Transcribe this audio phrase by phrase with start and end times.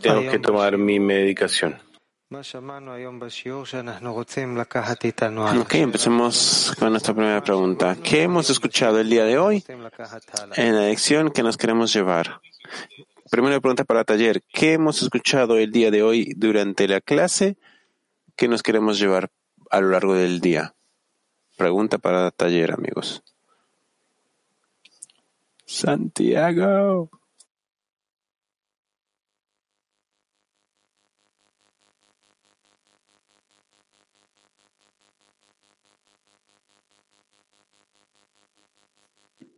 [0.00, 1.76] Tengo que tomar mi medicación.
[5.60, 7.96] Ok, empecemos con nuestra primera pregunta.
[8.02, 9.64] ¿Qué hemos escuchado el día de hoy
[10.56, 12.40] en la lección que nos queremos llevar?
[13.30, 14.42] Primera pregunta para el taller.
[14.52, 17.56] ¿Qué hemos escuchado el día de hoy durante la clase
[18.36, 19.30] que nos queremos llevar
[19.70, 20.74] a lo largo del día?
[21.56, 23.22] Pregunta para el taller, amigos.
[25.74, 27.10] Santiago.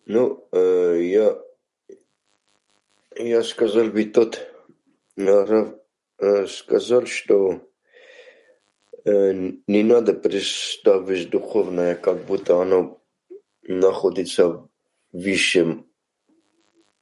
[0.07, 1.39] Ну, э, я,
[3.17, 4.41] я сказал бы тот,
[5.17, 5.75] Рав
[6.19, 7.61] э, сказал, что
[9.05, 9.33] э,
[9.67, 13.03] не надо представить духовное, как будто оно
[13.63, 14.67] находится
[15.13, 15.85] выше,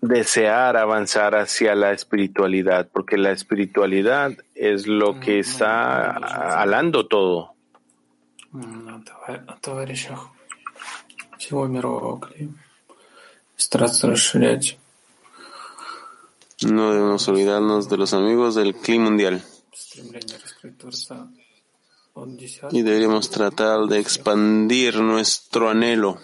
[0.00, 7.54] desear avanzar hacia la espiritualidad, porque la espiritualidad es lo que está alando todo.
[16.62, 19.42] No debemos olvidarnos de los amigos del clima mundial.
[22.70, 26.18] Y deberíamos tratar de expandir nuestro anhelo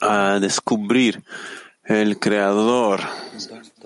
[0.00, 1.22] a descubrir
[1.84, 3.00] el creador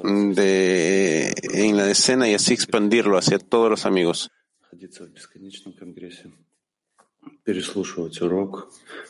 [0.03, 4.31] de, en la escena y así expandirlo hacia todos los amigos.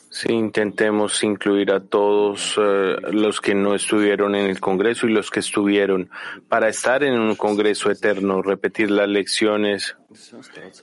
[0.09, 5.31] Sí, intentemos incluir a todos eh, los que no estuvieron en el Congreso y los
[5.31, 6.09] que estuvieron
[6.47, 9.95] para estar en un Congreso eterno, repetir las lecciones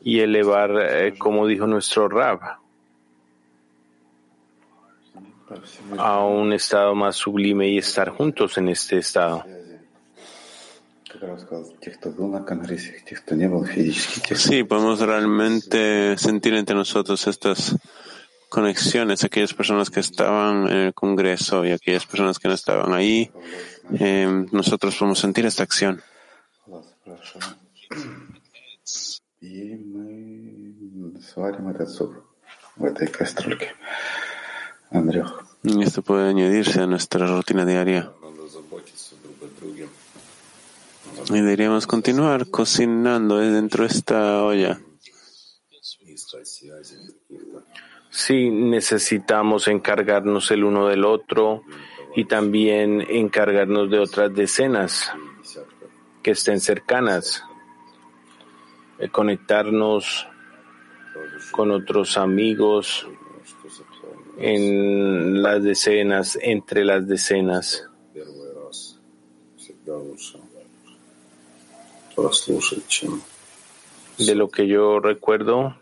[0.02, 2.40] y elevar, eh, como dijo nuestro Rab
[5.98, 9.44] a un estado más sublime y estar juntos en este estado.
[14.36, 17.76] Sí, podemos realmente sentir entre nosotros estas
[18.48, 23.30] conexiones, aquellas personas que estaban en el Congreso y aquellas personas que no estaban ahí,
[23.98, 26.02] eh, nosotros podemos sentir esta acción.
[29.40, 29.76] Y
[35.82, 38.12] esto puede añadirse a nuestra rutina diaria.
[41.28, 44.80] Y deberíamos continuar cocinando dentro de esta olla.
[48.10, 51.62] Sí, necesitamos encargarnos el uno del otro
[52.16, 55.12] y también encargarnos de otras decenas
[56.22, 57.44] que estén cercanas,
[59.00, 60.28] Eh, conectarnos
[61.52, 63.08] con otros amigos
[64.40, 67.84] en las decenas, entre las decenas.
[74.18, 75.76] De lo que yo recuerdo,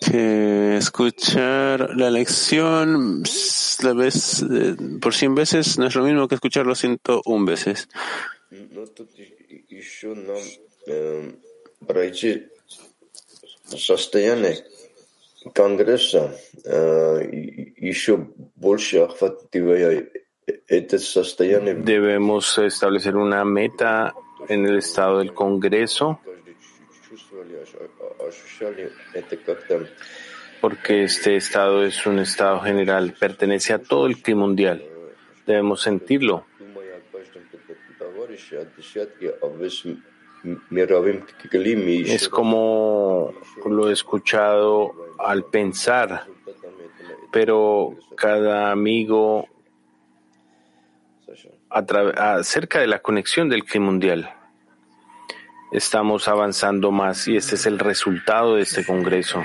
[0.00, 3.22] que escuchar la lección
[3.82, 7.88] la vez eh, por 100 veces no es lo mismo que escucharlo 101 veces
[11.79, 12.47] Но тут и- и- еще нам э,
[13.69, 14.65] пройти состояние
[15.53, 20.09] Конгресса, э, и- и еще больше охватывая
[20.67, 24.13] это состояние, debemos establecer una meta
[24.49, 29.87] en el estado del Congreso, каждый чу- чувствовали, ощ- а- ощущали это как-то
[30.61, 34.81] porque este estado es un estado general, pertenece a todo el clima mundial.
[35.45, 36.45] Debemos sentirlo.
[42.10, 43.32] Es como
[43.66, 46.26] lo he escuchado al pensar,
[47.30, 49.48] pero cada amigo
[51.70, 54.34] acerca de la conexión del clima mundial.
[55.70, 59.44] Estamos avanzando más y este es el resultado de este congreso.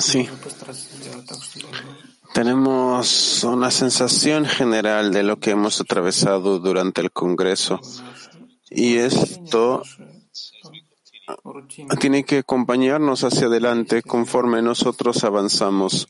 [0.00, 0.28] Sí.
[2.34, 7.80] Tenemos una sensación general de lo que hemos atravesado durante el Congreso
[8.68, 9.84] y esto
[12.00, 16.08] tiene que acompañarnos hacia adelante conforme nosotros avanzamos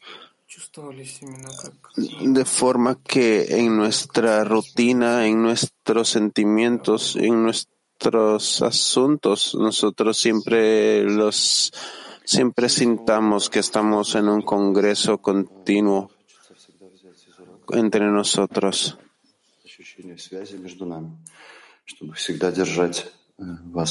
[2.21, 11.71] de forma que en nuestra rutina, en nuestros sentimientos, en nuestros asuntos, nosotros siempre los
[12.25, 16.11] siempre sintamos que estamos en un congreso continuo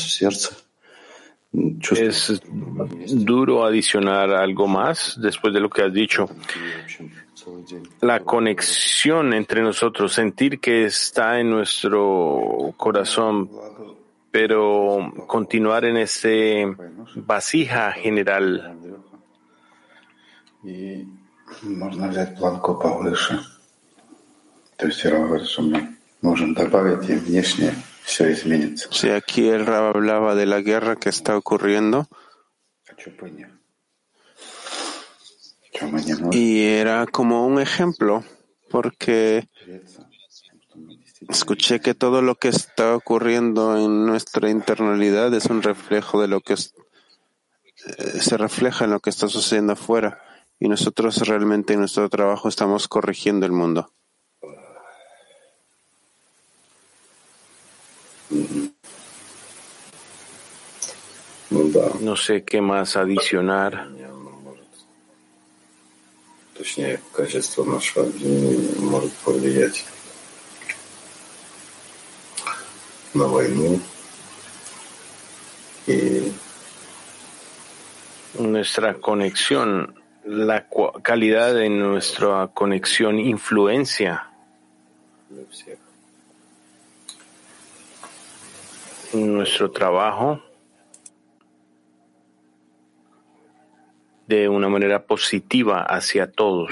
[0.08, 0.56] сердце.
[1.54, 6.26] М, Es чувствовать duro adicionar algo más después de lo que has dicho.
[6.26, 7.88] в общем, целый день.
[8.02, 13.48] La conexión entre nosotros, sentir que está en nuestro corazón,
[14.30, 16.66] pero continuar en este
[17.14, 18.60] vasija general.
[18.60, 19.18] Андрюха.
[20.64, 21.06] И
[21.62, 23.40] можно взять планку повыше.
[24.76, 27.74] То есть Ира говорит, что мы можем добавить, и внешне
[28.04, 28.88] все изменится.
[28.92, 32.06] Si aquí el Rab hablaba de la guerra que está ocurriendo
[32.88, 33.50] А что бы и нет?
[35.74, 38.24] Что мы не можем y era como un ejemplo
[38.70, 44.50] porque греться, потому что мы действительно escuché que todo lo que está ocurriendo en nuestra
[44.50, 46.74] internalidad es un reflejo de lo que es-
[47.86, 50.20] eh, se refleja en lo que está sucediendo afuera
[50.58, 53.92] y nosotros realmente en nuestro trabajo estamos corrigiendo el mundo.
[62.00, 63.74] No sé qué más adicionar.
[63.88, 64.64] оно может,
[66.56, 69.84] точнее, качество нашего объединения может повлиять
[73.14, 73.80] на войну
[75.86, 76.32] и
[78.38, 79.94] Nuestra conexión,
[80.24, 84.28] la cua- calidad de nuestra conexión influencia
[89.13, 90.41] nuestro trabajo
[94.27, 96.71] de una manera positiva hacia todos.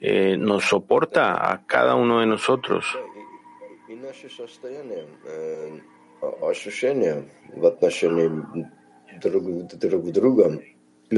[0.00, 2.84] Eh, nos soporta a cada uno de nosotros.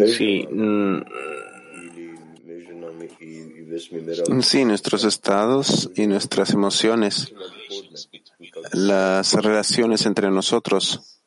[0.07, 1.03] Sí, mm,
[4.41, 7.33] sí, nuestros estados y nuestras emociones
[8.73, 11.21] las relaciones entre nosotros.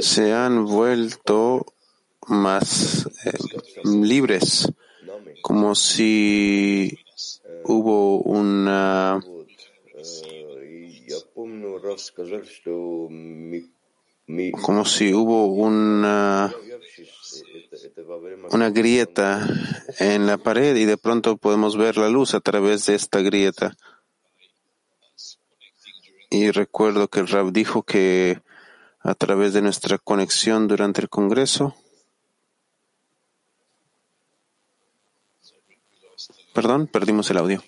[0.00, 1.66] Se han vuelto
[2.28, 3.32] más eh,
[3.84, 4.68] libres,
[5.42, 6.98] como si
[7.64, 9.22] hubo una
[14.60, 16.52] como si hubo una,
[18.50, 19.46] una grieta
[19.98, 23.76] en la pared y de pronto podemos ver la luz a través de esta grieta.
[26.30, 28.40] Y recuerdo que el Rab dijo que
[29.00, 31.76] a través de nuestra conexión durante el Congreso,
[36.52, 37.62] perdón, perdimos el audio.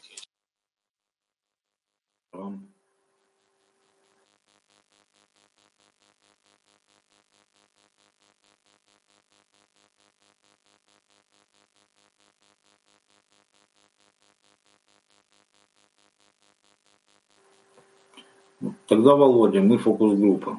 [18.88, 20.59] Тогда, Володя, мы фокус-группа.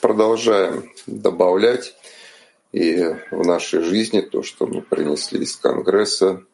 [0.00, 1.96] продолжаем добавлять
[2.72, 6.44] и в нашей жизни то, что мы принесли из Конгресса,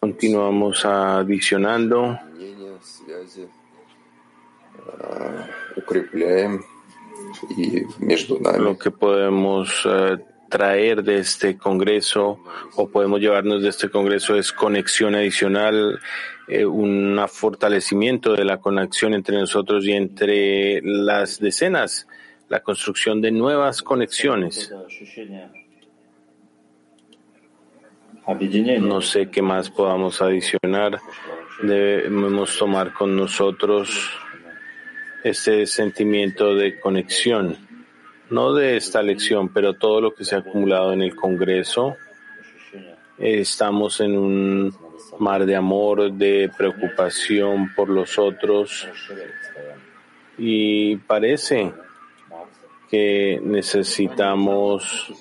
[0.00, 3.48] continuamos adicionando мнения, связи,
[4.86, 5.42] э,
[5.76, 6.64] укрепляем
[7.56, 8.58] и между нами.
[8.58, 12.40] lo que podemos eh, traer de este Congreso
[12.76, 16.00] o podemos llevarnos de este Congreso es conexión adicional,
[16.48, 22.06] eh, un fortalecimiento de la conexión entre nosotros y entre las decenas,
[22.48, 24.72] la construcción de nuevas conexiones.
[28.80, 30.98] No sé qué más podamos adicionar.
[31.62, 34.10] Debemos tomar con nosotros
[35.24, 37.63] este sentimiento de conexión,
[38.30, 41.96] no de esta lección, pero todo lo que se ha acumulado en el Congreso.
[43.18, 44.74] Eh, Estamos en un
[45.18, 48.88] mar de amor, de preocupación por los otros
[50.36, 51.72] y parece
[52.90, 55.12] que necesitamos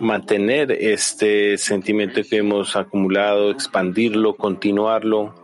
[0.00, 5.34] mantener este sentimiento que hemos acumulado, expandirlo, continuarlo.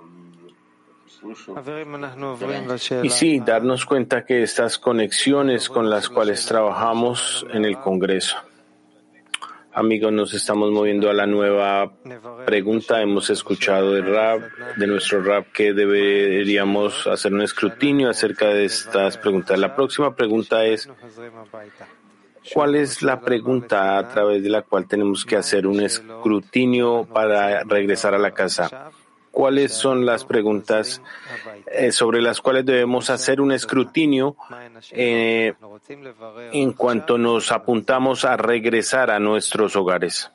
[3.03, 8.37] Y sí, darnos cuenta que estas conexiones con las cuales trabajamos en el Congreso.
[9.77, 11.93] Amigos, nos estamos moviendo a la nueva
[12.47, 13.03] pregunta.
[13.03, 14.41] Hemos escuchado de rap,
[14.79, 19.59] de nuestro rap, que deberíamos hacer un escrutinio acerca de estas preguntas.
[19.59, 20.89] La próxima pregunta es,
[22.55, 27.63] ¿cuál es la pregunta a través de la cual tenemos que hacer un escrutinio para
[27.65, 28.91] regresar a la casa?
[29.37, 31.03] ¿Cuáles son las preguntas
[31.71, 34.35] eh, sobre las cuales debemos hacer un escrutinio
[34.93, 35.53] eh,
[36.53, 40.33] en cuanto nos apuntamos a regresar a nuestros hogares?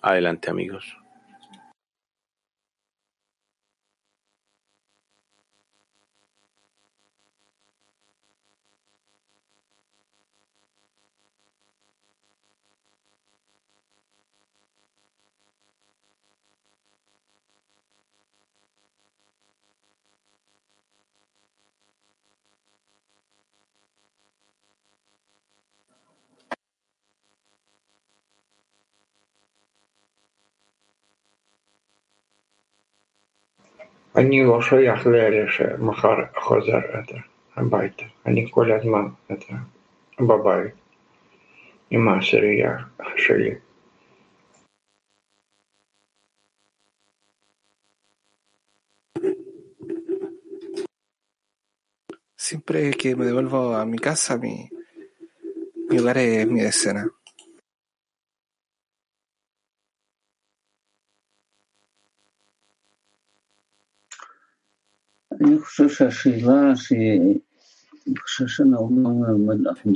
[0.00, 0.96] Adelante, amigos.
[34.14, 39.66] Они ошо яхлы әлеше, Махар Хозар это, Абайта, они колядман это,
[40.18, 40.72] Бабай,
[41.90, 42.88] и я.
[52.36, 54.70] Siempre que me devuelvo a mi casa, mi,
[55.88, 57.10] mi es mi escena.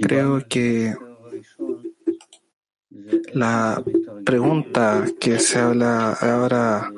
[0.01, 0.95] Creo que
[3.35, 3.83] la
[4.25, 6.91] pregunta que se habla ahora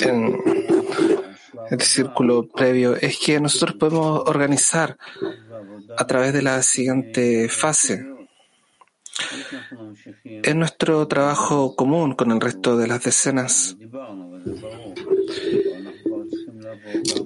[0.00, 0.36] en
[1.70, 4.96] el círculo previo es que nosotros podemos organizar
[5.96, 8.06] a través de la siguiente fase.
[10.24, 13.76] En nuestro trabajo común con el resto de las decenas,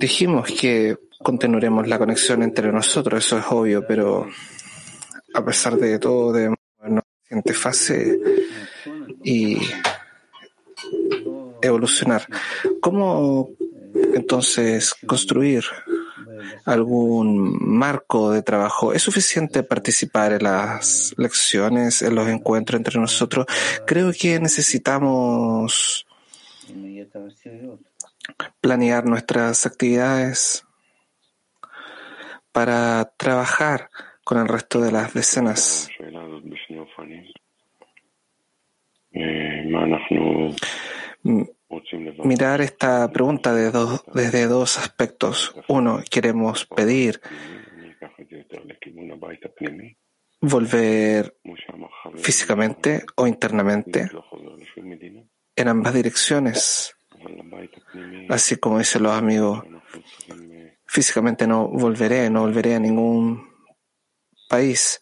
[0.04, 4.28] dijimos que continuaremos la conexión entre nosotros, eso es obvio, pero
[5.32, 8.18] a pesar de todo debemos movernos a la siguiente fase
[9.24, 9.58] y
[11.62, 12.26] evolucionar.
[12.82, 13.48] ¿Cómo
[14.14, 15.64] entonces construir
[16.66, 18.92] algún marco de trabajo.
[18.92, 23.46] ¿Es suficiente participar en las lecciones, en los encuentros entre nosotros?
[23.86, 26.06] Creo que necesitamos
[28.60, 30.66] planear nuestras actividades
[32.52, 33.90] para trabajar
[34.24, 35.90] con el resto de las decenas.
[42.24, 45.54] Mirar esta pregunta de dos, desde dos aspectos.
[45.68, 47.20] Uno, queremos pedir
[50.40, 51.36] volver
[52.16, 54.10] físicamente o internamente
[55.56, 56.93] en ambas direcciones.
[58.28, 59.62] Así como dicen los amigos,
[60.86, 63.48] físicamente no volveré, no volveré a ningún
[64.48, 65.00] país,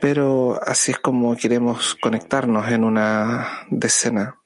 [0.00, 4.36] pero así es como queremos conectarnos en una decena.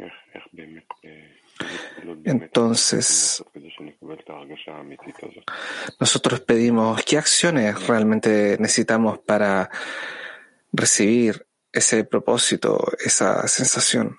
[2.24, 3.44] Entonces,
[6.00, 9.70] nosotros pedimos qué acciones realmente necesitamos para
[10.72, 14.16] recibir ese propósito, esa sensación.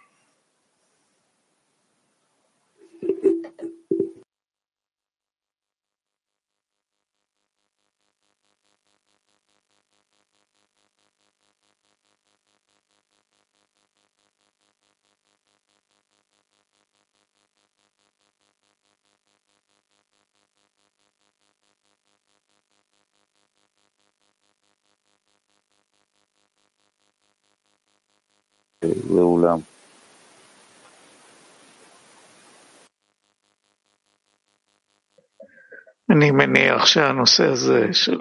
[36.85, 38.19] מניח שהנושא הזה של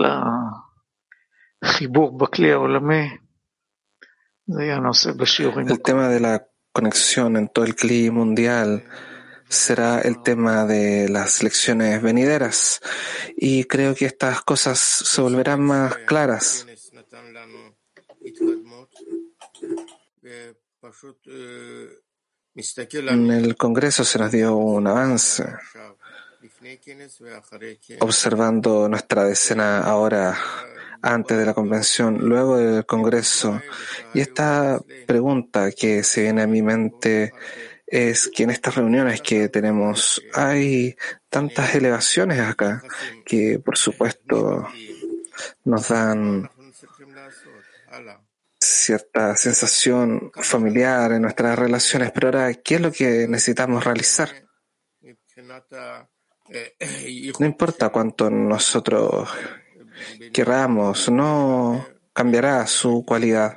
[1.63, 3.07] החיבור בכלי העולמי
[4.47, 5.67] זה יהיה הנושא בשיעורים.
[5.67, 8.83] El tema de la conexión en todo el CLI mundial
[9.49, 12.79] será el tema de las lecciones venideras
[13.35, 16.65] y creo que estas cosas se volverán más claras.
[23.17, 25.45] En el Congreso se nos dio un avance,
[28.00, 30.36] observando nuestra decena ahora
[31.02, 33.60] antes de la convención, luego del Congreso.
[34.14, 37.32] Y esta pregunta que se viene a mi mente
[37.86, 40.96] es que en estas reuniones que tenemos hay
[41.28, 42.82] tantas elevaciones acá
[43.24, 44.66] que, por supuesto,
[45.64, 46.50] nos dan
[48.58, 54.30] cierta sensación familiar en nuestras relaciones, pero ahora, ¿qué es lo que necesitamos realizar?
[57.38, 59.28] No importa cuánto nosotros
[60.32, 63.56] queramos, no cambiará su cualidad.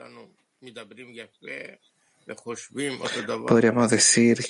[3.47, 4.45] Podríamos decir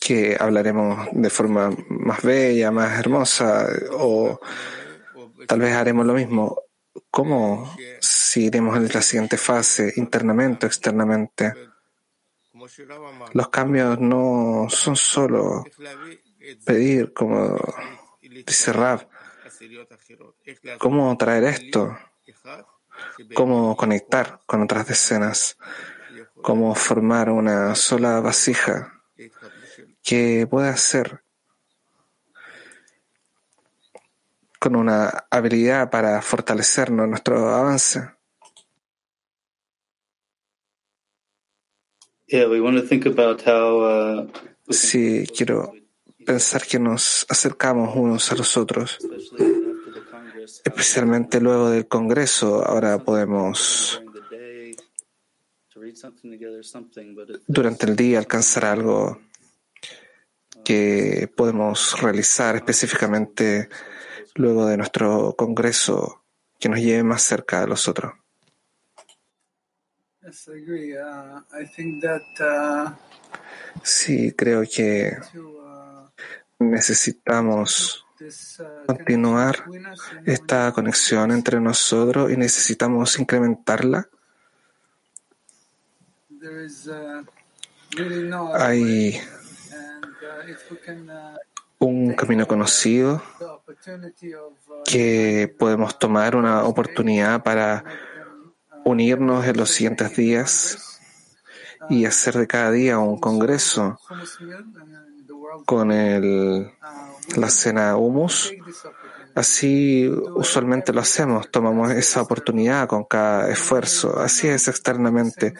[0.00, 4.40] que hablaremos de forma más bella, más hermosa, o
[5.46, 6.62] tal vez haremos lo mismo.
[7.10, 11.52] ¿Cómo seguiremos en la siguiente fase, internamente o externamente?
[13.34, 15.64] Los cambios no son solo
[16.64, 17.56] pedir, como
[18.20, 19.08] dice Rab,
[20.78, 21.96] cómo traer esto,
[23.34, 25.56] cómo conectar con otras decenas,
[26.42, 29.02] cómo formar una sola vasija
[30.02, 31.22] que pueda hacer
[34.58, 38.10] con una habilidad para fortalecernos nuestro avance.
[44.68, 45.72] Sí, quiero
[46.26, 48.98] pensar que nos acercamos unos a los otros,
[50.64, 52.62] especialmente luego del Congreso.
[52.66, 54.02] Ahora podemos
[57.46, 59.20] durante el día alcanzar algo
[60.64, 63.68] que podemos realizar específicamente
[64.34, 66.24] luego de nuestro Congreso
[66.58, 68.12] que nos lleve más cerca de los otros.
[73.82, 75.16] Sí, creo que
[76.58, 78.06] necesitamos
[78.86, 79.64] continuar
[80.24, 84.08] esta conexión entre nosotros y necesitamos incrementarla.
[88.54, 89.20] Hay
[91.78, 93.22] un camino conocido
[94.84, 97.84] que podemos tomar una oportunidad para
[98.84, 101.00] unirnos en los siguientes días
[101.90, 103.98] y hacer de cada día un congreso
[105.64, 106.70] con el,
[107.36, 108.52] la cena humus.
[109.34, 114.18] Así usualmente lo hacemos, tomamos esa oportunidad con cada esfuerzo.
[114.18, 115.52] Así es externamente.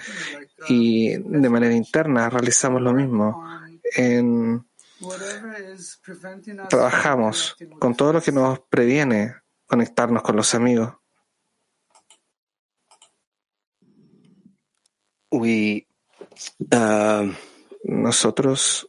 [0.68, 3.44] Y de manera interna realizamos lo mismo.
[3.94, 4.66] En,
[6.70, 9.35] trabajamos con todo lo que nos previene
[9.66, 10.94] conectarnos con los amigos.
[15.31, 15.87] We,
[16.72, 17.31] uh,
[17.85, 18.88] nosotros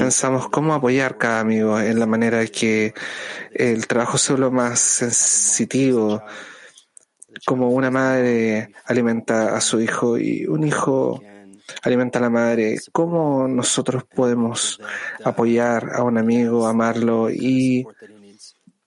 [0.00, 2.92] Pensamos cómo apoyar cada amigo en la manera que
[3.52, 6.22] el trabajo se vuelva más sensitivo,
[7.46, 11.22] como una madre alimenta a su hijo y un hijo
[11.82, 12.78] alimenta a la madre.
[12.90, 14.80] ¿Cómo nosotros podemos
[15.22, 17.86] apoyar a un amigo, amarlo y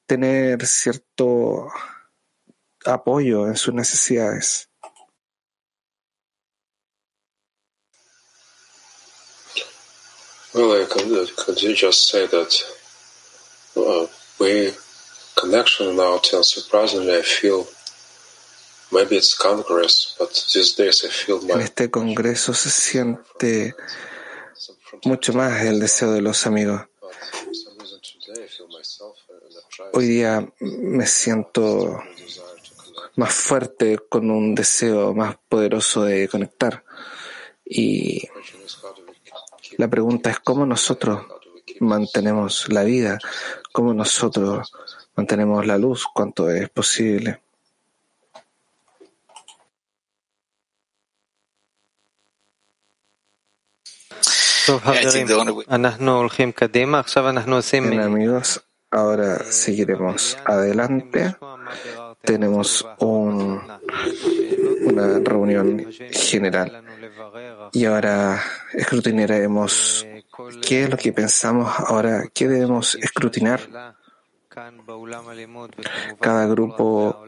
[0.06, 1.68] tener cierto
[2.86, 4.67] apoyo en sus necesidades?
[10.58, 12.52] Could, you just say that
[13.78, 14.08] uh,
[15.40, 17.68] connection now surprisingly I feel
[18.92, 23.76] maybe it's Congress, but these days I feel En este congreso se siente
[25.04, 26.82] mucho más el deseo de los amigos.
[29.94, 32.02] Hoy día me siento
[33.16, 36.84] más fuerte con un deseo más poderoso de conectar
[37.64, 38.28] y
[39.78, 41.26] la pregunta es cómo nosotros
[41.80, 43.20] mantenemos la vida,
[43.72, 44.72] cómo nosotros
[45.16, 47.42] mantenemos la luz cuanto es posible.
[57.90, 61.36] Bien, amigos, ahora seguiremos adelante.
[62.22, 63.62] Tenemos un,
[65.24, 66.84] reunión general
[67.72, 68.42] y ahora
[68.74, 70.06] escrutinaremos
[70.62, 73.62] qué es lo que pensamos ahora, qué debemos escrutinar.
[76.20, 77.24] Cada grupo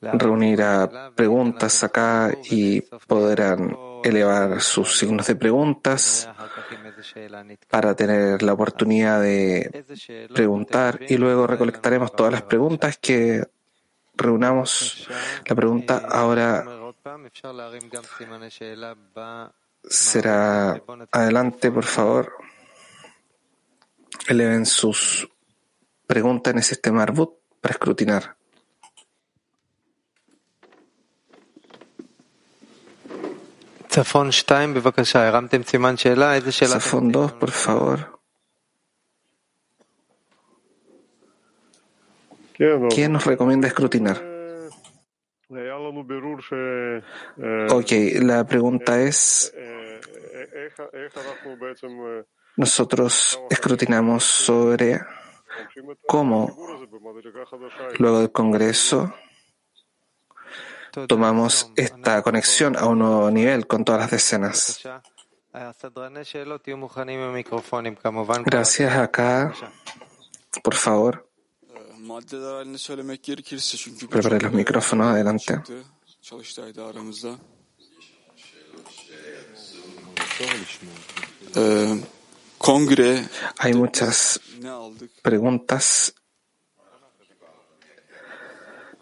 [0.00, 6.28] reunirá preguntas acá y podrán elevar sus signos de preguntas
[7.70, 9.84] para tener la oportunidad de
[10.34, 13.44] preguntar y luego recolectaremos todas las preguntas que
[14.14, 15.08] reunamos.
[15.46, 16.64] La pregunta ahora
[19.84, 22.32] será adelante, por favor.
[24.28, 25.28] Eleven sus
[26.06, 28.36] preguntas en el sistema Arbut para escrutinar.
[36.80, 38.21] Zafón 2, por favor.
[42.56, 44.22] ¿Qué nos recomienda escrutinar?
[47.70, 49.52] Ok, la pregunta es,
[52.56, 55.00] nosotros escrutinamos sobre
[56.06, 56.56] cómo,
[57.98, 59.14] luego del Congreso,
[61.06, 64.82] tomamos esta conexión a un nuevo nivel con todas las decenas.
[68.46, 69.52] Gracias acá,
[70.62, 71.31] por favor.
[74.10, 75.60] Prepare los micrófonos adelante.
[83.58, 84.40] Hay muchas
[85.22, 86.14] preguntas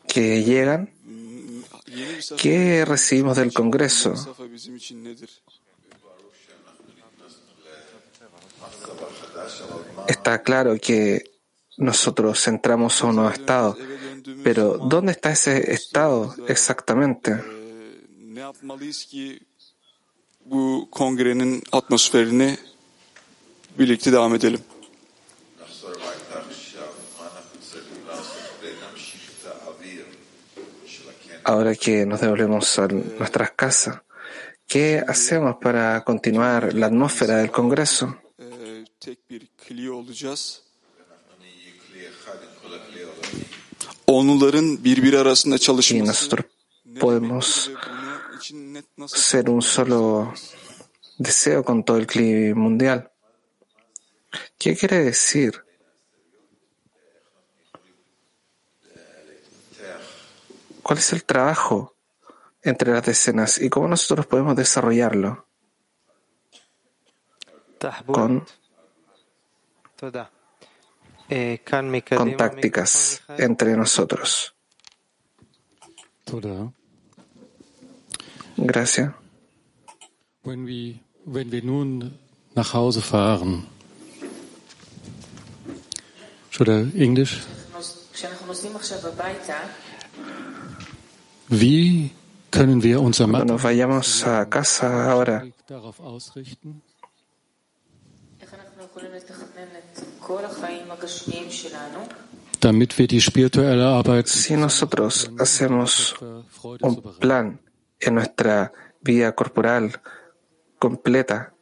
[0.09, 0.93] que llegan.
[2.37, 4.15] ¿Qué recibimos del Congreso?
[10.07, 11.30] Está claro que
[11.81, 13.77] nosotros entramos a un nuevo estado,
[14.45, 17.35] pero ¿dónde está ese estado exactamente?
[31.45, 34.03] Ahora que nos devolvemos a nuestras casas,
[34.67, 38.19] ¿qué hacemos para continuar la atmósfera del Congreso?
[45.91, 46.47] Y nosotros
[46.99, 47.71] podemos
[49.07, 50.35] ser un solo
[51.19, 53.11] deseo con todo el clima mundial.
[54.59, 55.65] ¿Qué quiere decir?
[60.83, 61.95] ¿Cuál es el trabajo
[62.63, 65.47] entre las decenas y cómo nosotros podemos desarrollarlo?
[68.07, 68.45] Con,
[72.09, 74.55] con tácticas entre nosotros.
[78.57, 79.13] Gracias.
[80.43, 82.19] Wenn wir, wenn wir nun
[82.55, 83.67] nach Hause fahren,
[86.61, 87.41] oder Englisch?
[91.49, 92.11] Wie
[92.51, 96.83] können wir unser Cuando nos vayamos a casa ahora, darauf ausrichten,
[102.61, 106.15] damit wir die spirituelle Arbeit si nosotros hacemos
[106.81, 107.61] un plan
[107.99, 110.01] en nuestra vida corporal
[110.79, 111.55] completa,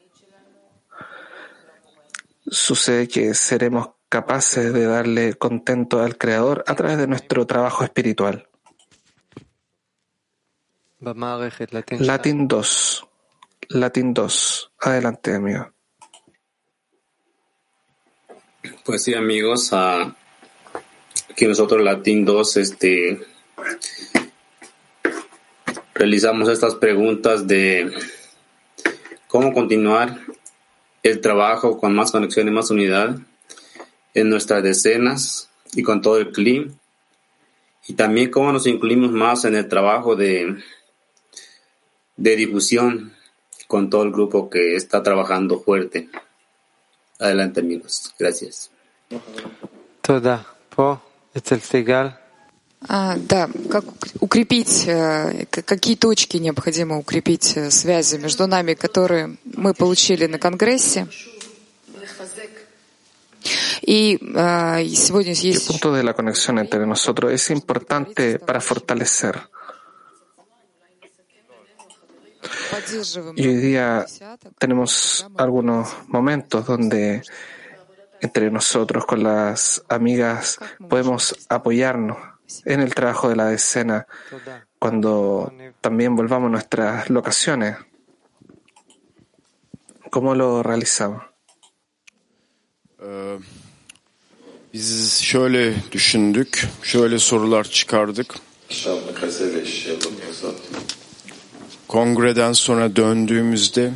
[2.46, 8.48] sucede que seremos capaces de darle contento al Creador a través de nuestro trabajo espiritual.
[12.00, 13.04] Latin 2.
[13.68, 14.72] Latin 2.
[14.80, 15.77] Adelante, amigo.
[18.84, 20.14] Pues sí, amigos, ah,
[21.30, 23.20] aquí nosotros Latin 2 este,
[25.94, 27.92] realizamos estas preguntas de
[29.26, 30.18] cómo continuar
[31.02, 33.18] el trabajo con más conexión y más unidad
[34.14, 36.72] en nuestras decenas y con todo el clima
[37.86, 40.56] y también cómo nos incluimos más en el trabajo de,
[42.16, 43.14] de difusión
[43.66, 46.08] con todo el grupo que está trabajando fuerte.
[47.18, 48.70] Adelante amigos, gracias.
[50.02, 50.44] Toda.
[51.34, 52.18] Segal.
[52.86, 53.84] А, да, как
[54.20, 61.08] укрепить, э, какие точки необходимо укрепить э, связи между нами, которые мы получили на Конгрессе.
[63.82, 69.48] И э, сегодня El есть punto de la conexión entre nosotros es importante para fortalecer.
[73.36, 74.06] Y hoy día
[74.58, 77.22] tenemos algunos momentos donde
[78.20, 82.18] entre nosotros con las amigas podemos apoyarnos
[82.64, 84.06] en el trabajo de la decena
[84.78, 87.76] cuando también volvamos a nuestras locaciones.
[90.10, 91.22] ¿Cómo lo realizamos?
[94.74, 98.34] Biz şöyle düşündük, şöyle sorular çıkardık.
[101.88, 103.92] Kongreden sonra döndüğümüzde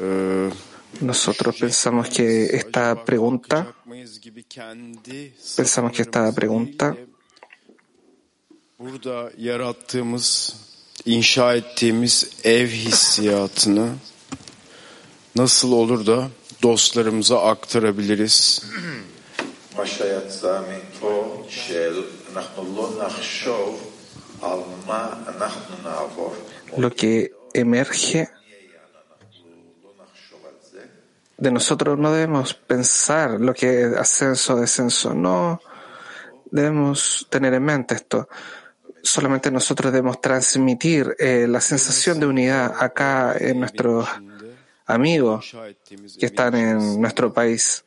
[0.00, 0.06] e,
[1.00, 3.66] Nosotros pensamos que esta pregunta,
[5.56, 6.96] pensamos que esta pregunta
[8.78, 10.56] burada yarattığımız,
[11.04, 13.88] inşa ettiğimiz ev hissiyatını
[15.36, 16.28] nasıl olur da
[16.62, 18.62] dostlarımıza aktarabiliriz?
[26.76, 28.28] lo que emerge
[31.38, 35.60] de nosotros no debemos pensar lo que es ascenso, descenso, no
[36.50, 38.28] debemos tener en mente esto.
[39.02, 44.08] Solamente nosotros debemos transmitir eh, la sensación de unidad acá en nuestros
[44.86, 45.54] amigos
[46.18, 47.84] que están en nuestro país.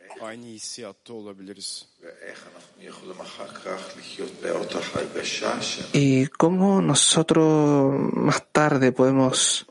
[2.78, 5.94] aynı hissiyatta olabiliriz.
[5.94, 9.66] Y cómo nosotros más tarde podemos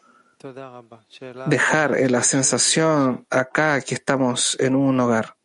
[1.47, 5.35] dejar eh, la sensación acá que estamos en un hogar.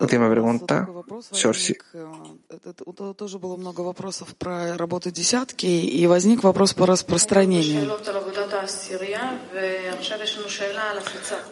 [0.00, 0.86] Última pregunta,
[1.32, 1.76] Georgie.
[2.48, 7.90] Это тоже было много вопросов про работу десятки, и возник вопрос по распространению.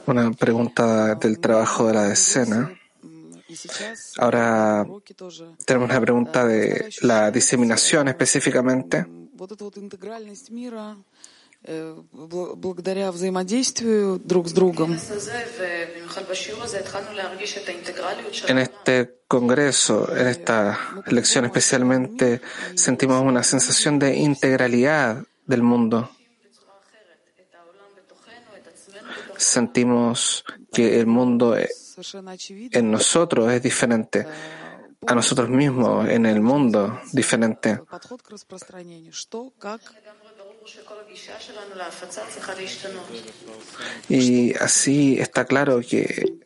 [0.07, 2.71] Una pregunta del trabajo de la decena.
[4.19, 4.85] Ahora
[5.65, 9.07] tenemos una pregunta de la diseminación específicamente.
[9.39, 10.97] Вот эта вот интегральность мира
[11.63, 14.97] э, бл- благодаря взаимодействию друг с другом.
[18.49, 22.41] En este congreso, en esta lección especialmente,
[22.75, 26.09] sentimos una sensación de integralidad del mundo.
[29.37, 31.80] Sentimos que el mundo eh, Совершенно очевидно.
[32.72, 34.26] en nosotros es diferente,
[35.06, 37.82] a nosotros mismos, en el mundo, diferente.
[44.10, 46.40] Y así está claro que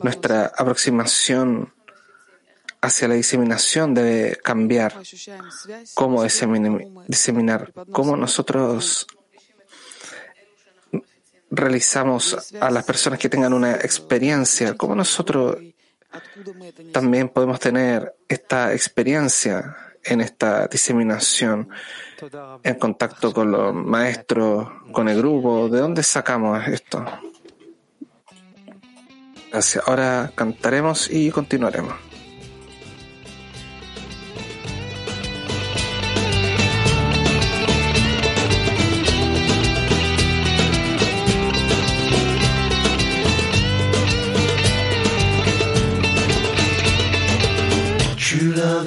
[0.00, 1.72] nuestra aproximación
[2.80, 4.94] hacia la diseminación debe cambiar.
[5.94, 7.72] ¿Cómo diseminar?
[7.90, 9.06] ¿Cómo nosotros
[11.50, 15.56] realizamos a las personas que tengan una experiencia, ¿cómo nosotros
[16.92, 21.68] también podemos tener esta experiencia en esta diseminación,
[22.62, 25.68] en contacto con los maestros, con el grupo?
[25.68, 27.04] ¿De dónde sacamos esto?
[29.50, 29.82] Gracias.
[29.86, 32.09] Ahora cantaremos y continuaremos.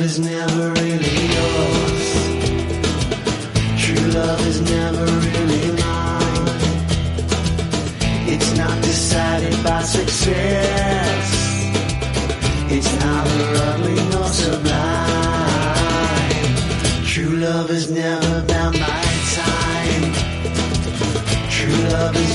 [0.03, 2.07] Is never really yours.
[3.83, 6.47] True love is never really mine.
[8.27, 11.27] It's not decided by success.
[12.75, 14.73] It's neither ugly nor sublime.
[17.05, 19.03] True love is never bound by
[19.39, 20.03] time.
[21.49, 22.32] True love is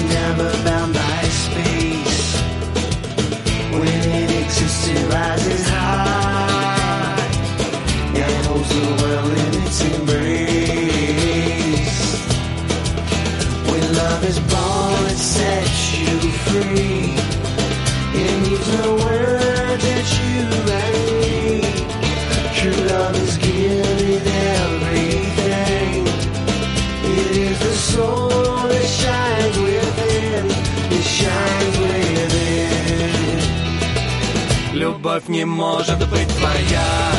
[35.19, 37.13] Любовь не может быть твоя.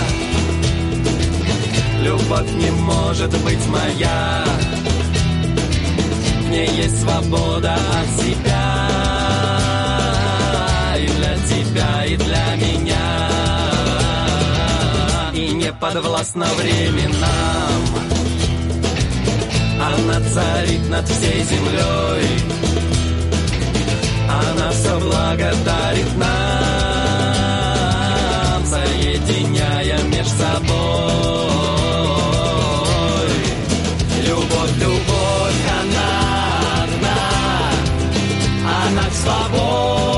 [2.02, 4.46] Любовь не может быть моя.
[6.42, 8.99] В ней есть свобода от себя.
[11.00, 13.30] И для тебя, и для меня.
[15.34, 17.82] И не подвластна временам.
[19.80, 22.40] Она царит над всей землей.
[24.30, 26.28] Она все благодарит нам,
[28.66, 30.50] соединяя меж собой.
[34.28, 36.12] Любовь, любовь, она
[36.84, 37.20] одна,
[38.86, 40.09] она к свободе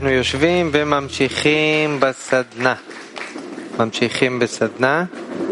[0.00, 2.74] אנחנו יושבים וממשיכים בסדנה.
[3.78, 5.04] ממשיכים בסדנה.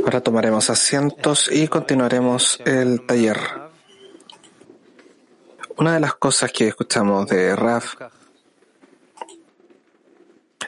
[0.04, 3.38] Ahora tomaremos asientos y continuaremos el taller.
[5.76, 7.94] Una de las cosas que escuchamos de Raf,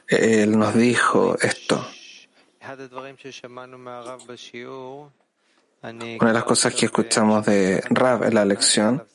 [0.09, 1.87] él nos dijo esto.
[5.83, 9.07] Una de las cosas que escuchamos de Rav en la lección,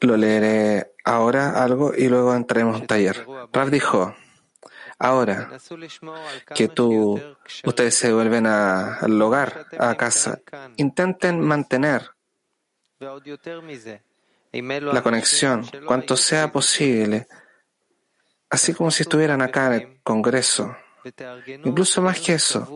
[0.00, 3.26] lo leeré ahora algo y luego entraremos en taller.
[3.52, 4.14] Rav dijo,
[4.98, 5.48] ahora
[6.54, 7.20] que tú,
[7.64, 10.40] ustedes se vuelven a- al hogar, a casa,
[10.76, 12.10] intenten mantener
[14.94, 17.26] la conexión cuanto sea posible,
[18.50, 20.76] así como si estuvieran acá en el Congreso.
[21.64, 22.66] Incluso más que eso,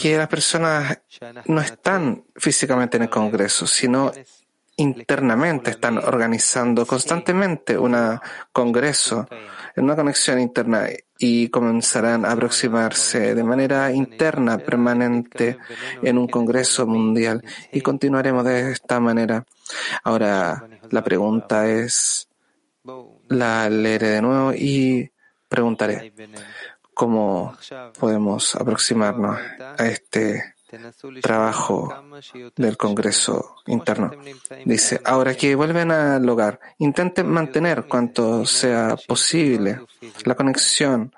[0.00, 0.98] que las personas
[1.46, 4.12] no están físicamente en el Congreso, sino
[4.78, 7.96] internamente están organizando constantemente un
[8.52, 9.28] congreso
[9.74, 10.86] en una conexión interna
[11.18, 15.58] y comenzarán a aproximarse de manera interna permanente
[16.02, 19.44] en un congreso mundial y continuaremos de esta manera.
[20.04, 22.28] Ahora, la pregunta es,
[23.28, 25.10] la leeré de nuevo y
[25.48, 26.12] preguntaré
[26.94, 27.56] cómo
[27.98, 29.38] podemos aproximarnos
[29.76, 30.54] a este
[31.22, 31.94] trabajo
[32.56, 34.10] del Congreso interno.
[34.64, 39.80] Dice, ahora que vuelven al hogar, intenten mantener cuanto sea posible
[40.24, 41.12] la conexión,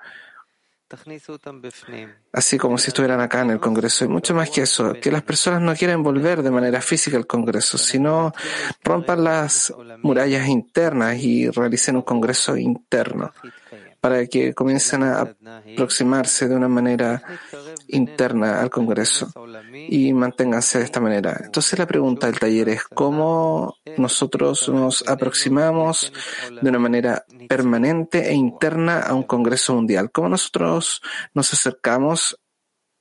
[2.33, 4.05] así como si estuvieran acá en el Congreso.
[4.05, 7.27] Y mucho más que eso, que las personas no quieren volver de manera física al
[7.27, 8.33] Congreso, sino
[8.83, 13.31] rompan las murallas internas y realicen un Congreso interno
[14.01, 15.35] para que comiencen a
[15.73, 17.21] aproximarse de una manera
[17.91, 19.31] interna al Congreso
[19.73, 21.39] y manténganse de esta manera.
[21.43, 26.11] Entonces la pregunta del taller es cómo nosotros nos aproximamos
[26.61, 30.11] de una manera permanente e interna a un Congreso mundial.
[30.11, 31.01] ¿Cómo nosotros
[31.33, 32.39] nos acercamos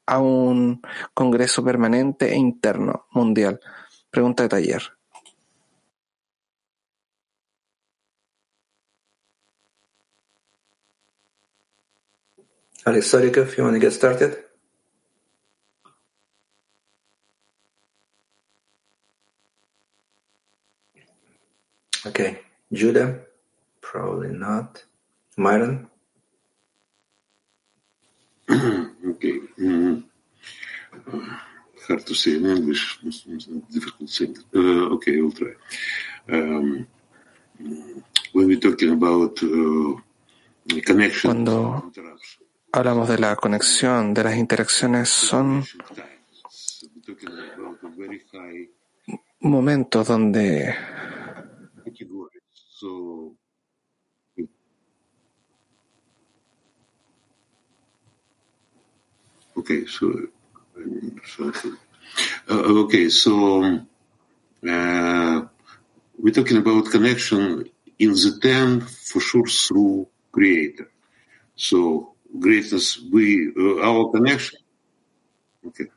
[0.07, 0.83] a un
[1.15, 3.61] Congreso permanente e interno mundial?
[4.11, 4.83] Pregunta de taller.
[12.87, 14.50] Alex Sorikov, you want to get started?
[22.07, 22.41] Okay.
[22.73, 23.21] Judah?
[23.81, 24.85] Probably not.
[25.37, 25.89] Myron?
[28.51, 29.41] okay.
[29.59, 30.05] Mm.
[31.89, 33.01] Hard to say in English.
[33.71, 34.37] Difficult thing.
[34.55, 35.53] Uh, okay, we'll try.
[36.29, 36.87] Um,
[38.33, 39.95] when we're talking about uh,
[40.87, 41.93] connection, Cuando
[42.73, 45.65] hablamos de la conexión, de las interacciones, son
[49.41, 50.75] momentos donde.
[52.81, 53.35] So
[59.59, 60.07] okay, so,
[62.49, 63.85] uh, okay, so
[64.67, 65.43] uh,
[66.19, 70.91] we're talking about connection in the ten for sure through creator.
[71.57, 74.59] So greatness, we uh, our connection.
[75.67, 75.89] Okay.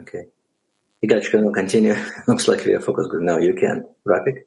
[0.00, 0.26] Okay.
[1.00, 1.94] You guys can continue.
[2.26, 3.38] Looks like we are focused group now.
[3.38, 3.86] You can.
[4.04, 4.44] Rapid.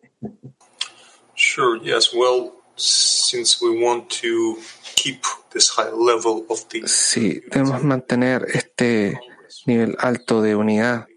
[1.35, 2.13] Sure, yes.
[2.13, 4.57] Well, since we want to
[4.95, 9.19] keep this high level of the sí, debemos mantener este
[9.65, 11.07] nivel alto de unidad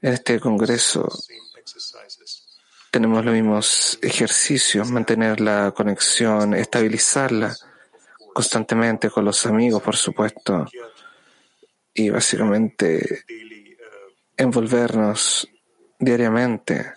[0.00, 1.08] en este Congreso.
[2.90, 7.56] Tenemos los mismos ejercicios, mantener la conexión, estabilizarla
[8.34, 10.66] constantemente con los amigos, por supuesto,
[11.94, 13.24] y básicamente
[14.42, 15.48] envolvernos
[15.98, 16.92] diariamente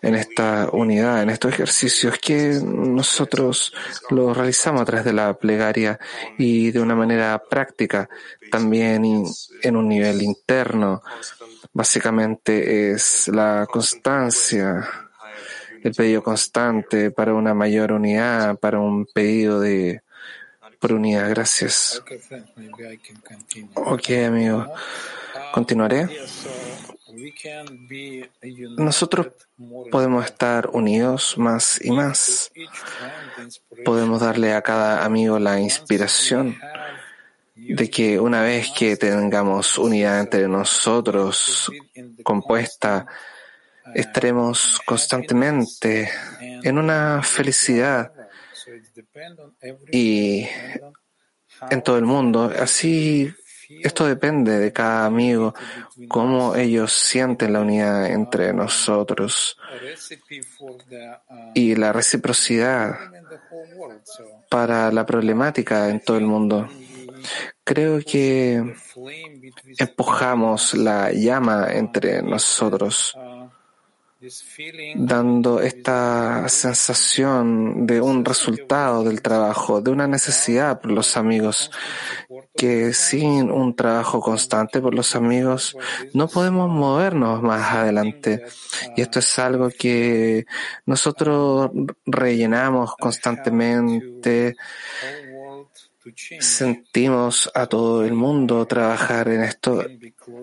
[0.00, 3.72] en esta unidad, en estos ejercicios que nosotros
[4.10, 5.98] los realizamos a través de la plegaria
[6.38, 8.08] y de una manera práctica,
[8.50, 9.04] también
[9.62, 11.02] en un nivel interno.
[11.72, 14.88] Básicamente es la constancia,
[15.82, 20.02] el pedido constante para una mayor unidad, para un pedido de
[20.78, 21.28] por unidad.
[21.30, 22.02] Gracias.
[23.74, 24.66] Ok, amigo.
[25.52, 26.08] Continuaré.
[28.76, 29.28] Nosotros
[29.90, 32.52] podemos estar unidos más y más.
[33.84, 36.58] Podemos darle a cada amigo la inspiración
[37.54, 41.72] de que una vez que tengamos unidad entre nosotros
[42.22, 43.06] compuesta,
[43.94, 46.10] estaremos constantemente
[46.40, 48.12] en una felicidad
[49.92, 50.46] y
[51.70, 52.52] en todo el mundo.
[52.58, 53.32] Así
[53.68, 55.54] esto depende de cada amigo,
[56.08, 59.58] cómo ellos sienten la unidad entre nosotros
[61.54, 62.96] y la reciprocidad
[64.48, 66.68] para la problemática en todo el mundo.
[67.64, 68.74] Creo que
[69.78, 73.16] empujamos la llama entre nosotros,
[74.96, 81.70] dando esta sensación de un resultado del trabajo, de una necesidad por los amigos,
[82.56, 85.76] que sin un trabajo constante por los amigos
[86.14, 88.44] no podemos movernos más adelante.
[88.96, 90.46] Y esto es algo que
[90.86, 91.70] nosotros
[92.06, 94.56] rellenamos constantemente.
[96.40, 99.84] Sentimos a todo el mundo trabajar en esto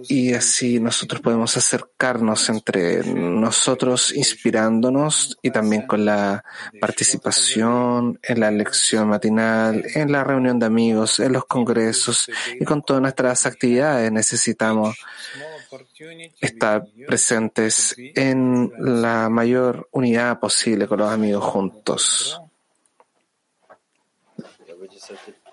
[0.10, 6.44] y así nosotros podemos acercarnos entre nosotros inspirándonos y también con la
[6.82, 12.84] participación en la lección matinal, en la reunión de amigos, en los congresos y con
[12.84, 14.98] todas nuestras actividades necesitamos
[16.42, 22.40] estar presentes en la mayor unidad posible con los amigos juntos.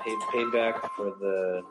[0.04, 1.62] Pay, payback for the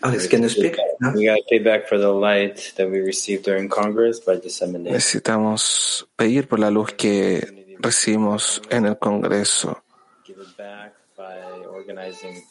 [0.00, 0.76] Alex, can you speak?
[1.00, 1.12] No?
[1.12, 4.92] we got to pay back for the light that we received during Congress by disseminating.
[4.92, 9.82] Necesitamos pedir por la luz que recibimos en el Congreso.
[10.24, 12.44] Give it back by organizing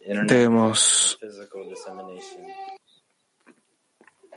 [0.00, 1.18] internet Debemos,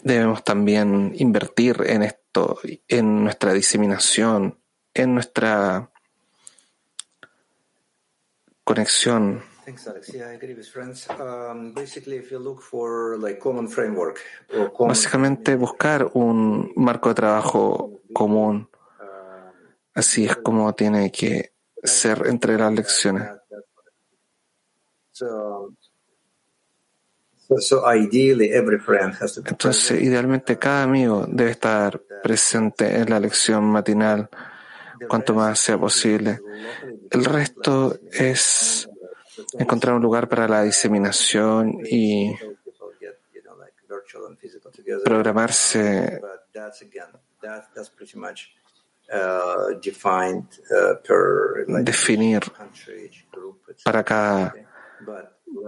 [0.04, 4.60] debemos también invertir en esto, en nuestra diseminación,
[4.96, 5.90] en nuestra
[8.64, 9.44] conexión.
[9.66, 10.14] Thanks, Alex.
[10.14, 11.08] Yeah, I agree with friends.
[11.74, 14.20] Basically, if you look for like common framework
[14.54, 18.70] or common Básicamente buscar un marco de trabajo común.
[19.94, 23.30] Así es como tiene que ser entre las lecciones.
[25.12, 25.74] so,
[27.48, 32.98] so, so ideally, every friend has to be Entonces, idealmente cada amigo debe estar presente
[32.98, 34.30] en la lección matinal
[35.08, 36.40] cuanto más sea posible.
[37.10, 38.90] El resto es
[39.54, 42.36] encontrar un lugar para la diseminación y
[45.04, 46.22] programarse
[51.84, 52.42] definir
[53.84, 54.54] para cada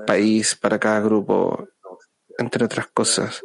[0.06, 1.68] país, para cada grupo,
[2.38, 3.42] entre otras cosas.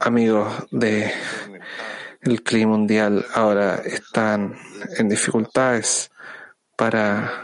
[0.00, 1.10] amigos del
[2.22, 4.56] de clima mundial ahora están
[4.98, 6.10] en dificultades
[6.76, 7.42] para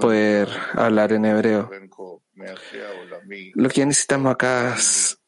[0.00, 1.70] poder hablar en hebreo.
[3.54, 5.18] Lo que necesitamos acá es,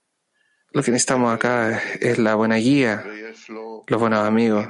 [0.73, 3.05] lo que necesitamos acá es la buena guía,
[3.87, 4.67] los buenos amigos,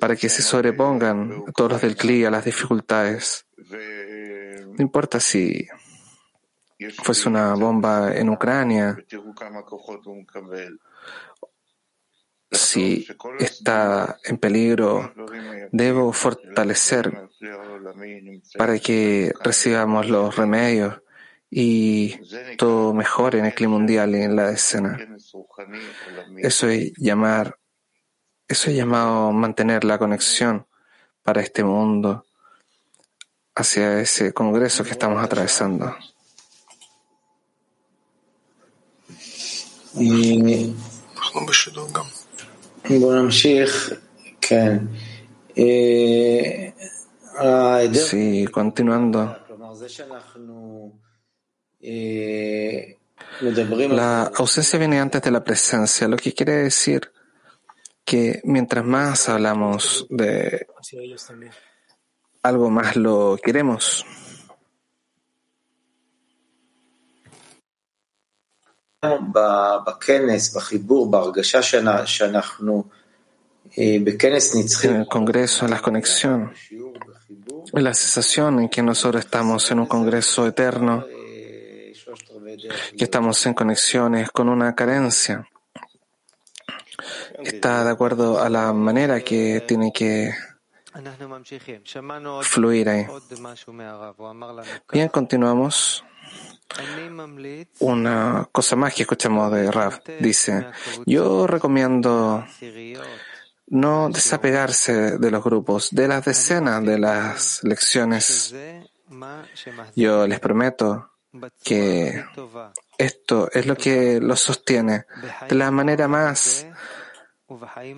[0.00, 3.46] para que se sobrepongan todos los del CLI a las dificultades.
[3.58, 5.66] No importa si
[7.02, 8.96] fuese una bomba en Ucrania,
[12.50, 13.06] si
[13.38, 15.12] está en peligro,
[15.70, 17.28] debo fortalecer
[18.56, 21.02] para que recibamos los remedios
[21.50, 22.16] y
[22.56, 24.98] todo mejore en el clima mundial y en la escena.
[26.38, 27.58] Eso es llamar,
[28.46, 30.66] eso es llamado mantener la conexión
[31.22, 32.24] para este mundo
[33.54, 35.94] hacia ese congreso que estamos atravesando.
[39.94, 40.74] Y
[47.94, 49.36] Sí, continuando.
[53.90, 57.12] La ausencia viene antes de la presencia, lo que quiere decir
[58.04, 60.66] que mientras más hablamos de
[62.42, 64.06] algo más lo queremos.
[74.88, 76.52] En el congreso, en la conexión,
[77.72, 84.30] en la sensación en que nosotros estamos en un congreso eterno, que estamos en conexiones
[84.30, 85.48] con una carencia.
[87.38, 90.34] Está de acuerdo a la manera que tiene que
[92.42, 93.06] fluir ahí.
[94.92, 96.04] Bien, continuamos
[97.80, 100.02] una cosa más que escuchamos de Rav.
[100.20, 100.66] Dice,
[101.06, 102.44] yo recomiendo
[103.68, 108.54] no desapegarse de los grupos, de las decenas de las lecciones.
[109.96, 111.10] Yo les prometo
[111.62, 112.24] que
[112.96, 115.04] esto es lo que los sostiene
[115.48, 116.66] de la manera más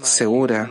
[0.02, 0.70] segura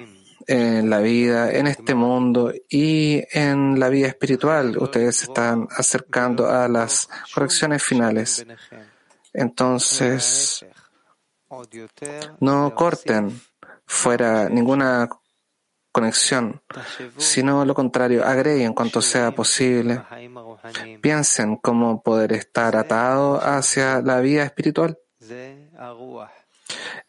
[0.49, 4.75] en la vida, en este mundo y en la vida espiritual.
[4.79, 8.47] Ustedes se están acercando a las correcciones finales.
[9.31, 10.65] Entonces,
[12.39, 13.39] no corten
[13.85, 15.07] fuera ninguna
[15.91, 16.59] conexión,
[17.17, 20.01] sino lo contrario, agreguen cuanto sea posible.
[20.99, 24.97] Piensen cómo poder estar atado hacia la vida espiritual.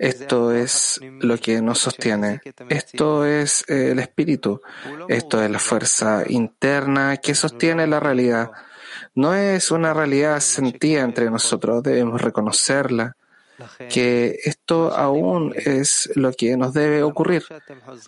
[0.01, 2.41] Esto es lo que nos sostiene.
[2.71, 4.63] Esto es el espíritu.
[5.09, 8.51] Esto es la fuerza interna que sostiene la realidad.
[9.15, 13.15] No es una realidad sentida entre nosotros, debemos reconocerla
[13.91, 17.45] que esto aún es lo que nos debe ocurrir.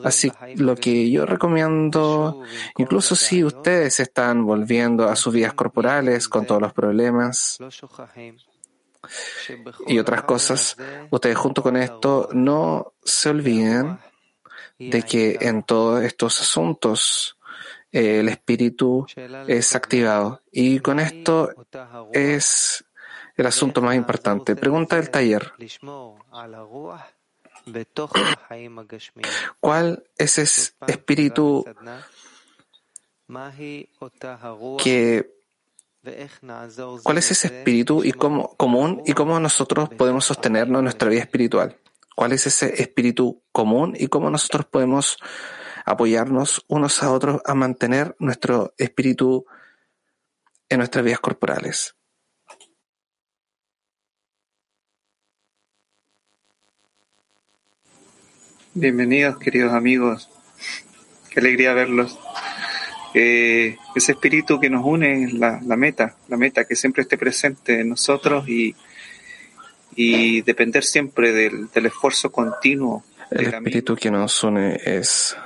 [0.03, 2.43] Así, lo que yo recomiendo,
[2.78, 7.59] incluso si ustedes están volviendo a sus vidas corporales con todos los problemas
[9.86, 10.76] y otras cosas,
[11.11, 13.98] ustedes junto con esto no se olviden
[14.78, 17.38] de que en todos estos asuntos
[17.90, 19.07] eh, el espíritu
[19.46, 21.50] es activado y con esto
[22.12, 22.84] es
[23.36, 24.57] el asunto más importante.
[24.57, 25.53] Pregunta del taller.
[29.61, 31.64] ¿Cuál es ese espíritu
[34.82, 35.41] que
[36.03, 41.20] ¿Cuál es ese espíritu y cómo, común y cómo nosotros podemos sostenernos en nuestra vida
[41.20, 41.78] espiritual?
[42.16, 45.16] ¿Cuál es ese espíritu común y cómo nosotros podemos
[45.84, 49.46] apoyarnos unos a otros a mantener nuestro espíritu
[50.68, 51.94] en nuestras vidas corporales?
[58.74, 60.28] Bienvenidos, queridos amigos.
[61.30, 62.18] Qué alegría verlos.
[63.14, 67.18] Eh, ese espíritu que nos une es la, la, meta, la meta que siempre esté
[67.18, 68.74] presente en nosotros y,
[69.94, 73.04] y depender siempre del, del esfuerzo continuo.
[73.30, 75.36] El espíritu que nos une es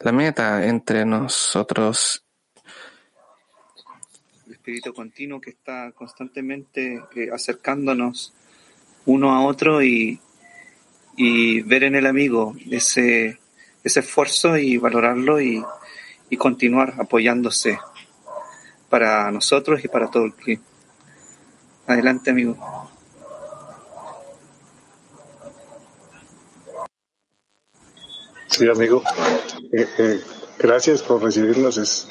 [0.00, 2.24] la meta entre nosotros.
[4.46, 8.34] El espíritu continuo que está constantemente eh, acercándonos
[9.06, 10.18] uno a otro y,
[11.16, 13.38] y ver en el amigo ese,
[13.84, 15.62] ese esfuerzo y valorarlo y,
[16.30, 17.78] y continuar apoyándose
[18.88, 20.60] para nosotros y para todo el que.
[21.86, 22.56] Adelante, amigo.
[28.48, 29.02] Sí, amigo.
[29.72, 30.20] Eh, eh,
[30.58, 31.76] gracias por recibirnos.
[31.76, 32.06] Es...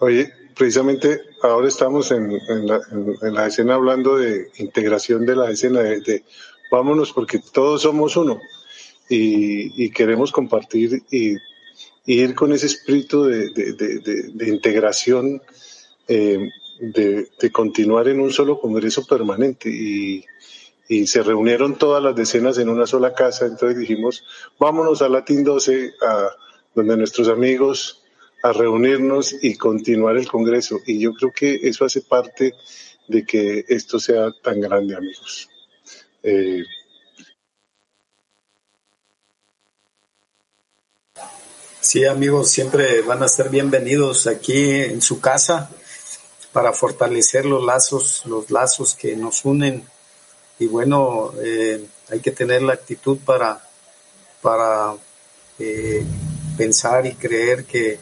[0.00, 2.66] Oye, precisamente ahora estamos en, en,
[3.34, 6.24] la, escena hablando de integración de la escena, de, de
[6.70, 8.40] vámonos porque todos somos uno
[9.08, 11.36] y, y queremos compartir y,
[12.08, 15.42] y, ir con ese espíritu de, de integración,
[16.08, 16.48] eh,
[16.80, 19.68] de, continuar en un solo congreso permanente.
[19.68, 20.24] Y,
[20.88, 24.24] y se reunieron todas las decenas en una sola casa, entonces dijimos,
[24.58, 26.30] vámonos a Latín 12, a
[26.74, 28.02] donde nuestros amigos,
[28.42, 30.80] a reunirnos y continuar el Congreso.
[30.86, 32.54] Y yo creo que eso hace parte
[33.06, 35.50] de que esto sea tan grande, amigos.
[36.22, 36.62] Eh,
[41.88, 45.70] Sí, amigos, siempre van a ser bienvenidos aquí en su casa
[46.52, 49.88] para fortalecer los lazos, los lazos que nos unen.
[50.58, 53.66] Y bueno, eh, hay que tener la actitud para,
[54.42, 54.96] para
[55.58, 56.04] eh,
[56.58, 57.98] pensar y creer que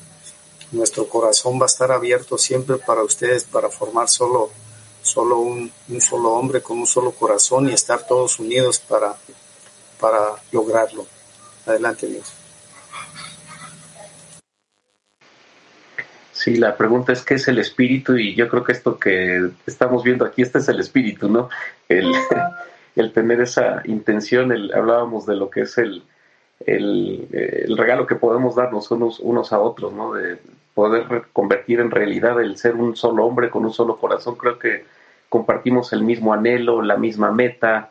[0.72, 4.51] nuestro corazón va a estar abierto siempre para ustedes, para formar solo,
[5.01, 9.16] solo un, un solo hombre con un solo corazón y estar todos unidos para,
[10.01, 11.07] para lograrlo.
[11.66, 12.45] Adelante, amigos.
[16.47, 20.05] Sí, la pregunta es qué es el espíritu y yo creo que esto que estamos
[20.05, 21.49] viendo aquí, este es el espíritu, ¿no?
[22.94, 26.05] El, tener esa intención, el, hablábamos de lo que es el,
[26.61, 30.14] el, el, regalo que podemos darnos unos, unos a otros, ¿no?
[30.14, 30.38] De
[30.72, 34.36] poder convertir en realidad el ser un solo hombre con un solo corazón.
[34.36, 34.84] Creo que
[35.28, 37.90] compartimos el mismo anhelo, la misma meta,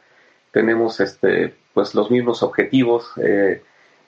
[0.52, 3.12] tenemos este, pues los mismos objetivos.
[3.22, 3.62] Eh,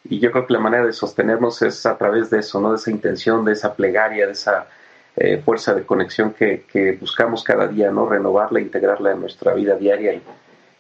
[0.10, 2.72] y yo creo que la manera de sostenernos es a través de eso, ¿no?
[2.72, 4.68] De esa intención, de esa plegaria, de esa
[5.16, 8.08] eh, fuerza de conexión que, que, buscamos cada día, ¿no?
[8.08, 10.22] Renovarla, integrarla en nuestra vida diaria y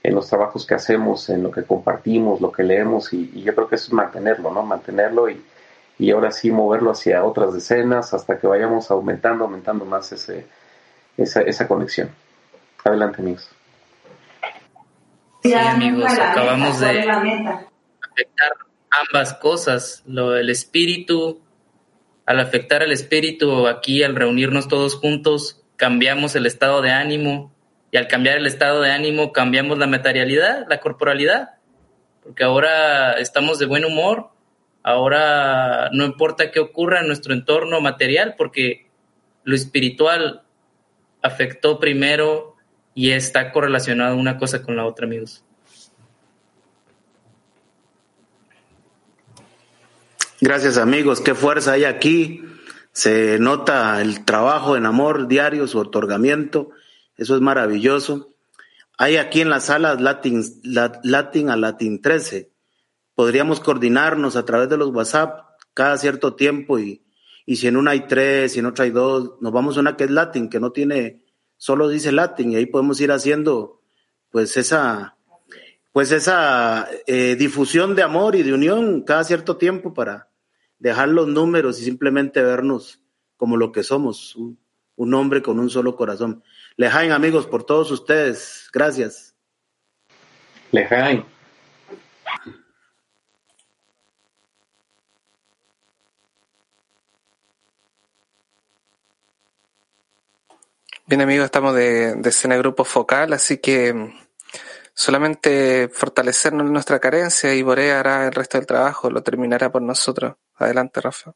[0.03, 3.55] en los trabajos que hacemos, en lo que compartimos, lo que leemos y, y yo
[3.55, 4.63] creo que eso es mantenerlo, ¿no?
[4.63, 5.43] Mantenerlo y,
[5.99, 10.45] y ahora sí moverlo hacia otras decenas hasta que vayamos aumentando, aumentando más ese,
[11.17, 12.09] esa, esa conexión.
[12.83, 13.49] Adelante, amigos.
[15.41, 21.41] Sí, amigos, acabamos de afectar ambas cosas, lo del espíritu,
[22.25, 27.53] al afectar al espíritu aquí, al reunirnos todos juntos, cambiamos el estado de ánimo
[27.91, 31.51] y al cambiar el estado de ánimo cambiamos la materialidad, la corporalidad,
[32.23, 34.29] porque ahora estamos de buen humor,
[34.83, 38.87] ahora no importa qué ocurra en nuestro entorno material, porque
[39.43, 40.43] lo espiritual
[41.21, 42.55] afectó primero
[42.93, 45.45] y está correlacionado una cosa con la otra, amigos.
[50.39, 52.43] Gracias amigos, qué fuerza hay aquí.
[52.91, 56.69] Se nota el trabajo en amor diario, su otorgamiento.
[57.15, 58.35] Eso es maravilloso.
[58.99, 60.43] Hay aquí en las salas Latin,
[61.03, 62.51] Latin a Latin 13.
[63.15, 67.01] Podríamos coordinarnos a través de los WhatsApp cada cierto tiempo y,
[67.47, 69.97] y si en una hay tres, si en otra hay dos, nos vamos a una
[69.97, 71.23] que es Latin, que no tiene,
[71.57, 73.81] solo dice Latin y ahí podemos ir haciendo
[74.29, 75.17] pues esa,
[75.91, 80.26] pues esa eh, difusión de amor y de unión cada cierto tiempo para
[80.79, 83.01] dejar los números y simplemente vernos
[83.35, 84.59] como lo que somos, un,
[84.95, 86.43] un hombre con un solo corazón.
[86.75, 88.69] Lejain, amigos, por todos ustedes.
[88.73, 89.35] Gracias.
[90.71, 91.25] Lejain.
[101.05, 104.13] Bien, amigos, estamos de, de escena grupo focal, así que
[104.93, 109.81] solamente fortalecernos en nuestra carencia y Borea hará el resto del trabajo, lo terminará por
[109.81, 110.35] nosotros.
[110.57, 111.33] Adelante, Rafa.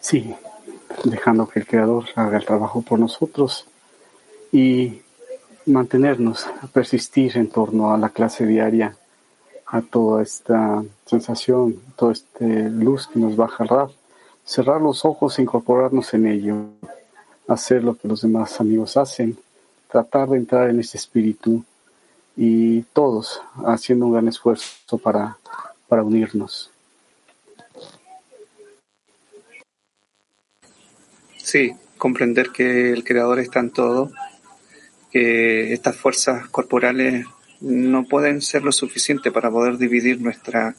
[0.00, 0.34] Sí,
[1.04, 3.66] dejando que el Creador haga el trabajo por nosotros
[4.52, 5.02] y
[5.66, 8.96] mantenernos, persistir en torno a la clase diaria,
[9.66, 13.88] a toda esta sensación, toda esta luz que nos va a jalar,
[14.44, 16.56] cerrar los ojos e incorporarnos en ello,
[17.46, 19.38] hacer lo que los demás amigos hacen,
[19.90, 21.64] tratar de entrar en este espíritu
[22.34, 25.36] y todos haciendo un gran esfuerzo para,
[25.88, 26.70] para unirnos.
[31.36, 34.10] Sí, comprender que el Creador está en todo,
[35.10, 37.26] que estas fuerzas corporales
[37.60, 40.74] no pueden ser lo suficiente para poder dividir nuestra,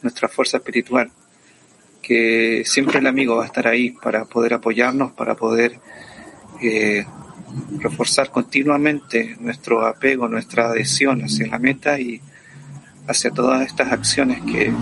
[0.00, 1.10] nuestra fuerza espiritual,
[2.00, 5.78] que siempre el amigo va a estar ahí para poder apoyarnos, para poder
[6.62, 7.04] eh,
[7.78, 12.20] reforzar continuamente nuestro apego, nuestra adhesión hacia la meta y
[13.06, 14.72] hacia todas estas acciones que,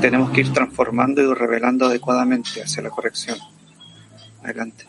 [0.00, 3.36] tenemos que ir transformando y revelando adecuadamente hacia la corrección.
[4.42, 4.86] Adelante.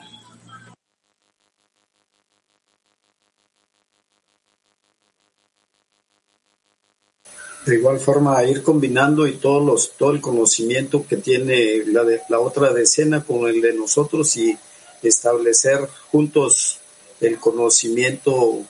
[7.66, 12.22] De igual forma, ir combinando y todos los, todo el conocimiento que tiene la, de,
[12.30, 14.58] la otra decena con el de nosotros y
[15.04, 16.80] establecer juntos
[17.20, 18.66] el conocimiento uh,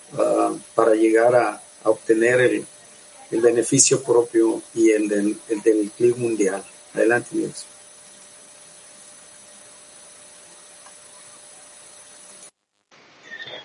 [0.73, 2.65] para llegar a, a obtener el,
[3.31, 6.63] el, beneficio propio y el del, el del clima mundial.
[6.93, 7.65] Adelante, Dios.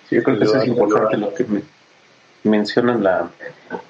[0.08, 1.62] Sí, yo creo que eso es importante lo que me
[2.44, 3.30] mencionan la,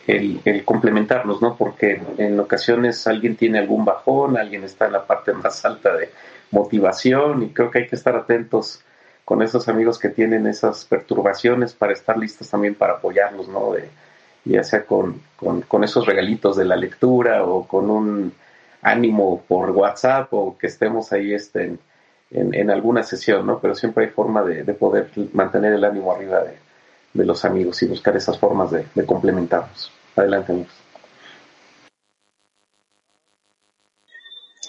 [0.06, 1.56] el, el, complementarnos, ¿no?
[1.56, 6.10] Porque en ocasiones alguien tiene algún bajón, alguien está en la parte más alta de
[6.50, 8.82] motivación y creo que hay que estar atentos
[9.26, 13.72] con esos amigos que tienen esas perturbaciones para estar listos también para apoyarlos, ¿no?
[13.72, 13.90] De,
[14.47, 18.32] ya sea con, con, esos regalitos de la lectura o con un
[18.82, 21.80] ánimo por WhatsApp o que estemos ahí este, en,
[22.30, 23.59] en, en, alguna sesión, ¿no?
[23.59, 26.59] Pero siempre hay forma de, de poder mantener el ánimo arriba de,
[27.12, 29.90] de, los amigos y buscar esas formas de, de complementarnos.
[30.14, 30.72] Adelante, amigos.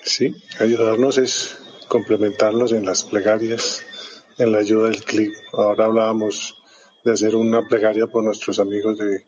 [0.03, 3.85] Sí, ayudarnos es complementarnos en las plegarias,
[4.39, 5.33] en la ayuda del clip.
[5.53, 6.63] Ahora hablábamos
[7.03, 9.23] de hacer una plegaria por nuestros amigos de,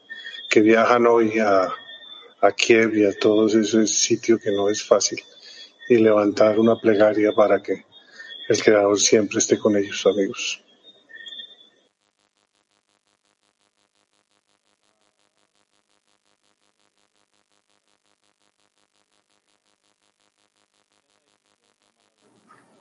[0.50, 1.72] que viajan hoy a,
[2.42, 5.20] a Kiev y a todos esos sitios que no es fácil
[5.88, 7.86] y levantar una plegaria para que
[8.50, 10.64] el Creador siempre esté con ellos, amigos.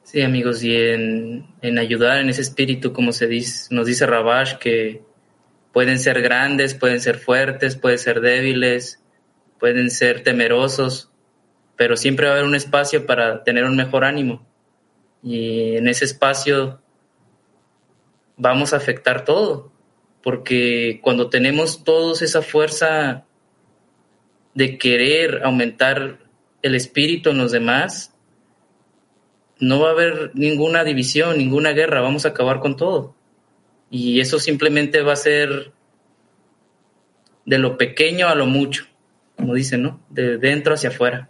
[0.03, 4.57] Sí, amigos, y en, en, ayudar en ese espíritu, como se dice, nos dice Rabash,
[4.57, 5.03] que
[5.79, 9.01] pueden ser grandes, pueden ser fuertes, pueden ser débiles,
[9.61, 11.12] pueden ser temerosos,
[11.76, 14.45] pero siempre va a haber un espacio para tener un mejor ánimo
[15.22, 16.83] y en ese espacio
[18.37, 19.70] vamos a afectar todo,
[20.20, 23.24] porque cuando tenemos todos esa fuerza
[24.55, 26.18] de querer aumentar
[26.61, 28.16] el espíritu en los demás,
[29.61, 33.14] no va a haber ninguna división, ninguna guerra, vamos a acabar con todo.
[33.89, 35.72] Y eso simplemente va a ser
[37.45, 38.86] de lo pequeño a lo mucho,
[39.38, 39.99] como dicen, ¿no?
[40.10, 41.28] De dentro hacia afuera.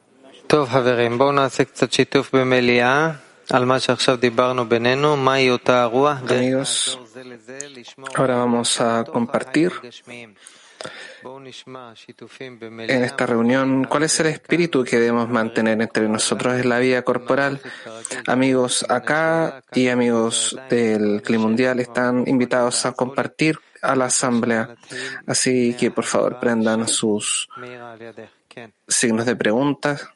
[0.48, 3.12] טוב חברים, בואו נעשה קצת שיתוף במליאה
[3.50, 6.18] על מה שעכשיו דיברנו בינינו, מהי אותה הרוח.
[6.22, 7.00] Amigos,
[8.16, 9.72] ahora vamos a compartir
[11.23, 17.03] en esta reunión cuál es el espíritu que debemos mantener entre nosotros en la vida
[17.03, 17.61] corporal.
[18.27, 24.77] Amigos acá y amigos del Clima Mundial están invitados a compartir a la asamblea.
[25.27, 27.49] Así que por favor prendan sus
[28.87, 30.09] signos de preguntas.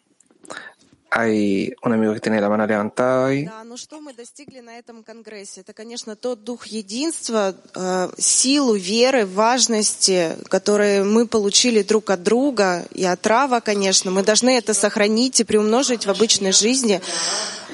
[1.15, 3.45] Hay un amigo que tiene la mano levantada ahí.
[3.45, 5.61] Да, ну что мы достигли на этом конгрессе?
[5.61, 12.87] Это, конечно, тот дух единства, э, силу веры, важности, которые мы получили друг от друга
[12.95, 14.11] и от Рава, конечно.
[14.11, 17.03] Мы должны это сохранить и приумножить в обычной жизни.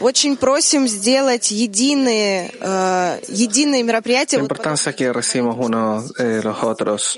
[0.00, 4.38] Очень просим сделать единые, э, единые мероприятия.
[4.38, 7.16] La Вот importancia que recibimos unos de los otros,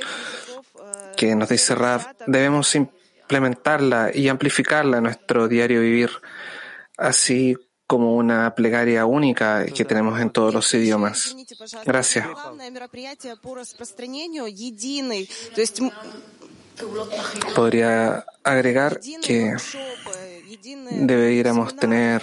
[1.17, 2.69] que nos dice Rav, debemos
[3.31, 6.11] implementarla y amplificarla en nuestro diario vivir,
[6.97, 7.57] así
[7.87, 11.37] como una plegaria única que tenemos en todos los idiomas.
[11.85, 12.27] Gracias.
[17.55, 19.55] Podría agregar que
[20.91, 22.23] deberíamos tener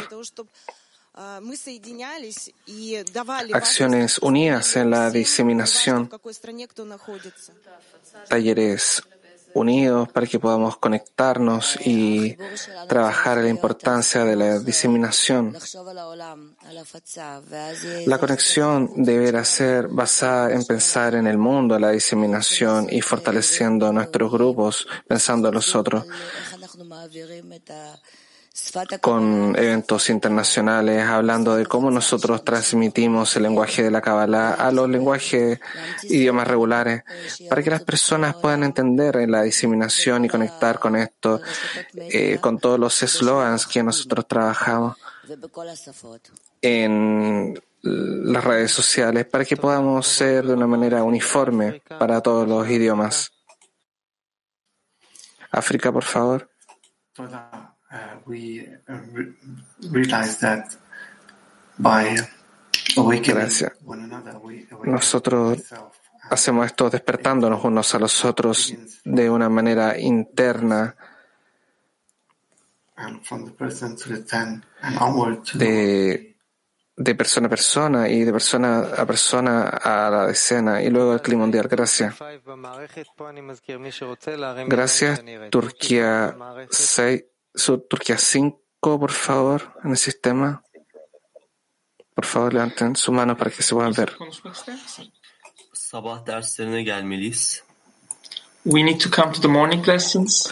[3.53, 6.09] acciones unidas en la diseminación,
[8.27, 9.03] talleres
[9.57, 12.37] unidos para que podamos conectarnos y
[12.87, 15.55] trabajar la importancia de la diseminación.
[18.05, 24.31] La conexión deberá ser basada en pensar en el mundo, la diseminación y fortaleciendo nuestros
[24.31, 26.05] grupos, pensando en los otros,
[29.01, 34.89] con eventos internacionales, hablando de cómo nosotros transmitimos el lenguaje de la Kabbalah a los
[34.89, 35.59] lenguajes,
[36.03, 37.03] idiomas regulares,
[37.49, 41.41] para que las personas puedan entender en la diseminación y conectar con esto,
[41.95, 44.97] eh, con todos los eslogans que nosotros trabajamos
[46.61, 52.67] en las redes sociales, para que podamos ser de una manera uniforme para todos los
[52.69, 53.31] idiomas.
[55.51, 56.49] África, por favor.
[57.89, 59.33] Uh, we uh, re-
[59.89, 60.75] realize that
[61.79, 62.17] by
[62.97, 63.71] awakening Gracias.
[63.85, 65.63] one another, we awaken Nosotros
[66.29, 68.73] hacemos esto despertándonos unos a los otros
[69.05, 70.95] de una manera interna,
[72.97, 76.35] and from the person to the ten and onward to de,
[76.97, 81.21] de persona a persona y de persona a persona a la decena y luego el
[81.21, 81.67] clima mundial.
[81.69, 82.15] Gracias.
[84.67, 85.21] Gracias,
[85.51, 86.35] Turquía
[86.69, 87.23] 6,
[87.57, 90.63] su- Turquía 5, por favor, en el sistema.
[92.15, 94.15] Por favor, levanten su mano para que se puedan ver.
[95.73, 97.63] Sabah derslerine gelmeliyiz.
[98.65, 100.51] We need to come to the morning lessons.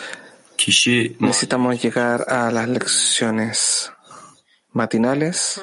[0.58, 3.92] Kişi Necesitamos llegar a las lecciones
[4.72, 5.60] matinales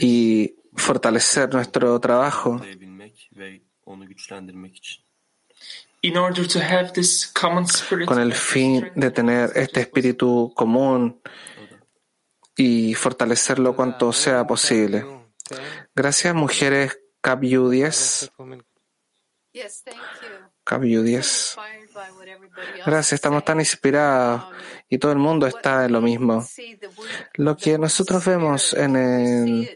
[0.00, 2.60] y fortalecer nuestro trabajo
[8.06, 11.20] con el fin de tener este espíritu común
[12.56, 15.04] y fortalecerlo cuanto sea posible.
[15.94, 18.30] Gracias, mujeres Capyu 10.
[19.52, 20.46] Yes, thank you.
[20.64, 21.16] Capyu 10.
[21.16, 24.44] Inspired by what everybody else Gracias, estamos tan inspirados
[24.88, 26.44] y todo el mundo está en lo mismo.
[27.34, 29.74] Lo que nosotros vemos en el-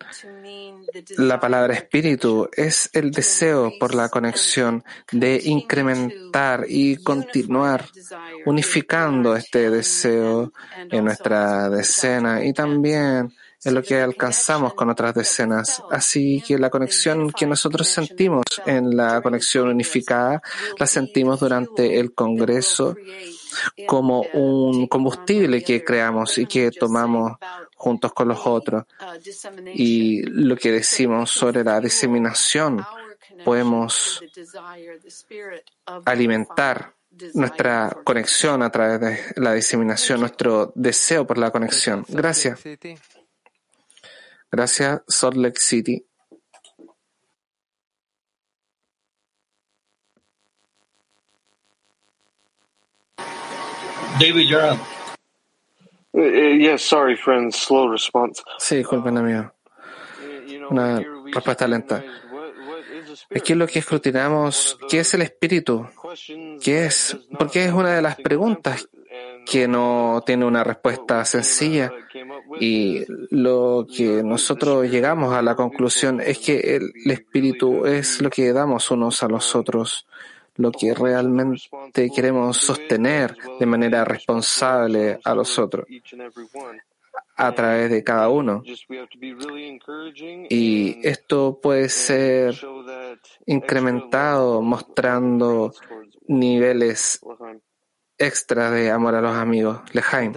[1.16, 7.84] la palabra espíritu es el deseo por la conexión de incrementar y continuar
[8.47, 10.53] unificando este deseo
[10.91, 13.32] en nuestra decena y también
[13.62, 15.82] en lo que alcanzamos con otras decenas.
[15.91, 20.43] Así que la conexión que nosotros sentimos en la conexión unificada
[20.78, 22.97] la sentimos durante el Congreso
[23.86, 27.32] como un combustible que creamos y que tomamos
[27.74, 28.84] juntos con los otros.
[29.74, 32.84] Y lo que decimos sobre la diseminación,
[33.44, 34.22] podemos
[36.05, 36.94] alimentar
[37.34, 42.05] nuestra conexión a través de la diseminación, nuestro deseo por la conexión.
[42.09, 42.61] Gracias.
[44.51, 46.07] Gracias, Salt Lake City.
[54.20, 54.78] David, you're up.
[56.14, 57.56] Uh, uh, yes, sorry, friends.
[57.56, 58.42] Slow response.
[58.58, 59.50] Sí, disculpen, amigo.
[60.68, 61.00] Una
[61.32, 62.04] respuesta lenta.
[63.34, 65.86] Aquí lo que escrutinamos, ¿qué es el espíritu?
[66.62, 67.16] ¿Qué es?
[67.38, 68.88] Porque es una de las preguntas
[69.46, 71.90] que no tiene una respuesta sencilla
[72.60, 78.28] Y lo que nosotros llegamos a la conclusión es que el, el espíritu es lo
[78.28, 80.06] que damos unos a los otros,
[80.61, 85.86] lo que realmente queremos sostener de manera responsable a los otros
[87.36, 88.62] a través de cada uno.
[90.50, 92.54] Y esto puede ser
[93.46, 95.72] incrementado mostrando
[96.26, 97.20] niveles
[98.18, 99.80] extra de amor a los amigos.
[99.92, 100.34] Lejaim.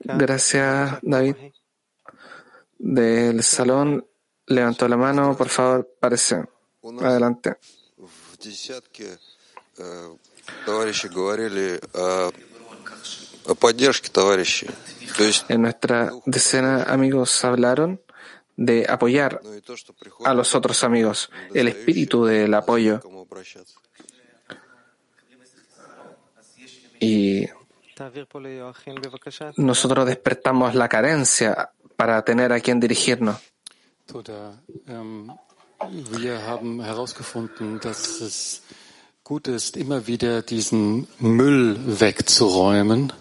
[0.00, 1.36] Gracias, David.
[2.78, 4.06] Del salón
[4.46, 6.42] levantó la mano, por favor, parece.
[7.00, 7.56] Adelante.
[15.48, 18.00] En nuestra decena, amigos hablaron
[18.56, 19.40] de apoyar
[20.24, 23.00] a los otros amigos, el espíritu del apoyo.
[27.00, 27.46] Y
[29.56, 33.36] nosotros despertamos la carencia para tener a quien dirigirnos.
[36.10, 38.62] Wir haben herausgefunden, dass es
[39.24, 43.12] gut ist, immer wieder diesen Müll wegzuräumen.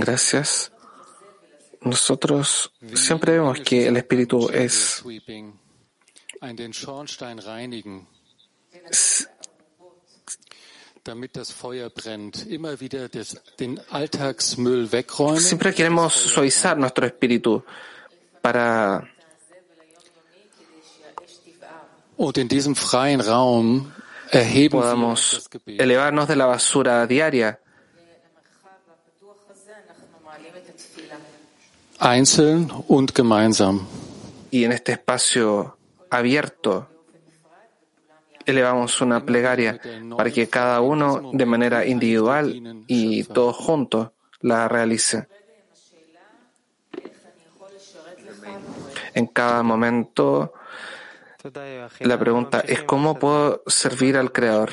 [0.00, 0.70] Gracias.
[1.80, 5.02] Nosotros siempre vemos que el espíritu es
[6.56, 8.06] den Schornstein reinigen,
[11.04, 12.46] damit das Feuer brennt.
[12.46, 15.40] Immer wieder des, den Alltagsmüll wegräumen.
[15.40, 17.62] Siempre queremos suavizar nuestro espíritu
[18.40, 19.06] para
[22.16, 23.90] Und in diesem freien Raum
[24.30, 27.58] erheben podamos elevarnos de la basura diaria
[31.98, 33.86] Einzeln und gemeinsam.
[34.50, 35.76] y en este espacio
[36.10, 36.91] abierto
[38.46, 39.80] elevamos una plegaria
[40.16, 45.26] para que cada uno de manera individual y todos juntos la realice.
[49.14, 50.54] En cada momento
[52.00, 54.70] la pregunta es ¿cómo puedo servir al Creador?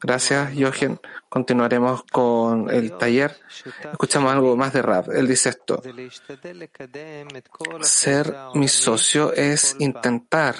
[0.00, 0.98] Gracias, Jochen.
[1.28, 3.36] Continuaremos con el taller.
[3.92, 5.12] Escuchamos algo más de Rab.
[5.12, 5.80] Él dice esto.
[7.82, 10.56] Ser mi socio es intentar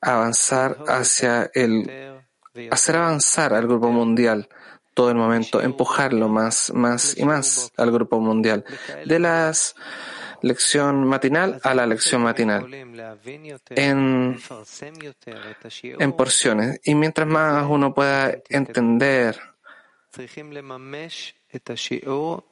[0.00, 2.20] avanzar hacia el,
[2.70, 4.48] hacer avanzar al grupo mundial
[4.94, 8.64] todo el momento, empujarlo más, más y más al grupo mundial.
[9.06, 9.76] De las
[10.42, 12.72] lección matinal a la lección matinal
[13.70, 14.38] en,
[15.98, 16.80] en porciones.
[16.84, 19.38] Y mientras más uno pueda entender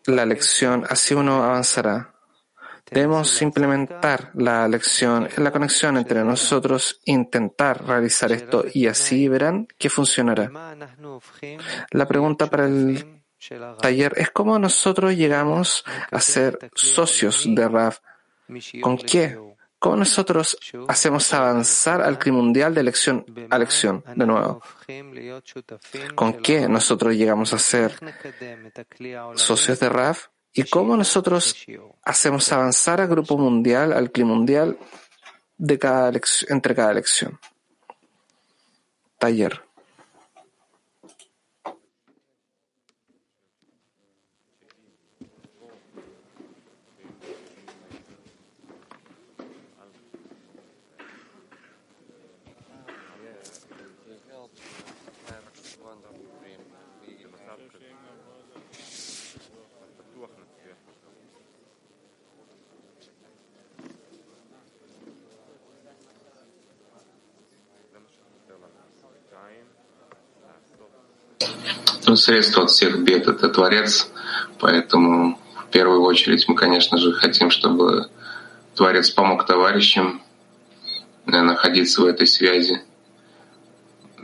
[0.06, 2.12] la lección, así uno avanzará.
[2.90, 9.90] Debemos implementar la lección la conexión entre nosotros, intentar realizar esto y así verán que
[9.90, 10.50] funcionará.
[11.90, 13.22] La pregunta para el
[13.80, 17.98] taller es cómo nosotros llegamos a ser socios de RAF.
[18.80, 19.36] ¿Con qué?
[19.78, 20.56] ¿Cómo nosotros
[20.88, 24.62] hacemos avanzar al CRI mundial de elección a elección, de nuevo?
[26.14, 27.92] ¿Con qué nosotros llegamos a ser
[29.34, 30.28] socios de RAF?
[30.56, 31.54] ¿Y cómo nosotros
[32.02, 34.78] hacemos avanzar al grupo mundial, al CLI mundial,
[35.58, 37.38] de cada elec- entre cada elección?
[39.18, 39.65] Taller.
[72.16, 74.10] Ну, средство от всех бед— это Творец,
[74.58, 78.08] поэтому в первую очередь мы, конечно же, хотим, чтобы
[78.74, 80.22] Творец помог товарищам
[81.26, 82.80] э, находиться в этой связи.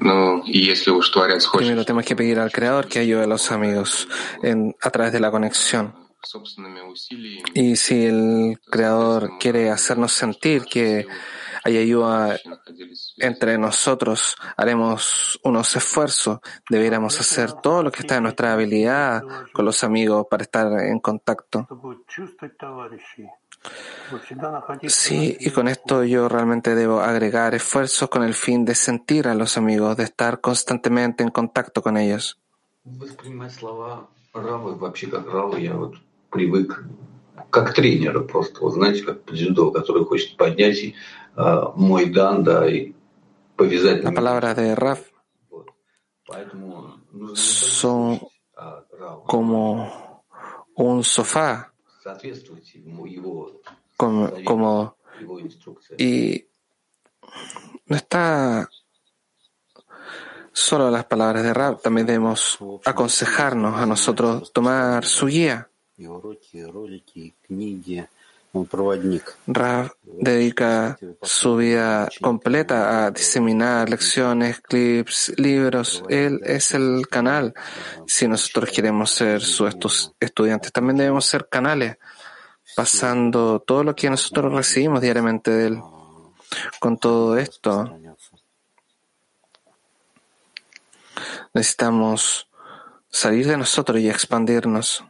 [0.01, 3.53] Ну, если уж Творец хочет Primero tenemos que pedir al Creador que ayude a los
[3.53, 4.09] amigos
[4.43, 5.93] en, a través de la conexión.
[6.23, 11.07] собственными усилиями Y si el Creador quiere hacernos sentir que
[11.64, 12.38] hay ayuda
[13.18, 16.40] entre nosotros, haremos unos esfuerzos,
[16.70, 21.00] debiéramos hacer todo lo que está en nuestra habilidad con los amigos para estar en
[21.00, 21.68] contacto.
[24.88, 29.34] Sí, y con esto yo realmente debo agregar esfuerzos con el fin de sentir a
[29.34, 32.38] los amigos, de estar constantemente en contacto con ellos.
[32.86, 35.96] Воспринимать слова Равы вообще как Равы я вот
[36.32, 36.86] привык
[37.50, 40.96] как тренера просто, вот знаете, как дзюдо, который хочет поднять и,
[44.03, 45.11] la palabra de Raf
[47.35, 48.21] son
[49.27, 50.25] como
[50.75, 51.73] un sofá,
[53.97, 54.97] como, como
[55.99, 56.45] y
[57.87, 58.69] no está
[60.53, 65.69] solo las palabras de Rab, también debemos aconsejarnos a nosotros tomar su guía.
[69.47, 76.03] Rav dedica su vida completa a diseminar lecciones, clips, libros.
[76.11, 77.55] Él es el canal.
[78.07, 81.97] Si nosotros queremos ser sus estudiantes, también debemos ser canales,
[82.77, 85.83] pasando todo lo que nosotros recibimos diariamente de él.
[86.79, 87.99] Con todo esto,
[91.55, 92.49] necesitamos
[93.09, 95.05] salir de nosotros y expandirnos.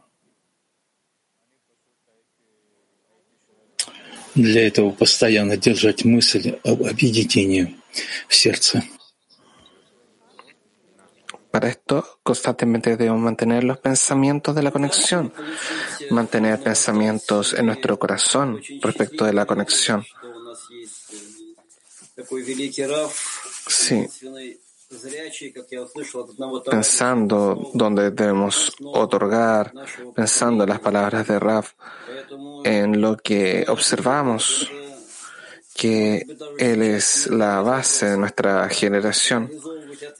[4.34, 7.76] Для этого постоянно держать мысль об объединении
[8.28, 8.84] в сердце.
[11.50, 15.32] Para esto, constantemente debemos mantener los pensamientos de la conexión,
[16.10, 20.04] mantener pensamientos en nuestro corazón respecto de la conexión.
[22.14, 24.08] Такой великий Раф, Sí,
[26.69, 29.73] pensando dónde debemos otorgar,
[30.15, 31.73] pensando en las palabras de Raf,
[32.63, 34.69] en lo que observamos,
[35.73, 36.25] que
[36.57, 39.49] Él es la base de nuestra generación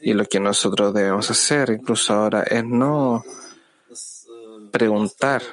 [0.02, 3.24] y lo que nosotros debemos hacer, incluso ahora, es no
[4.72, 5.44] preguntar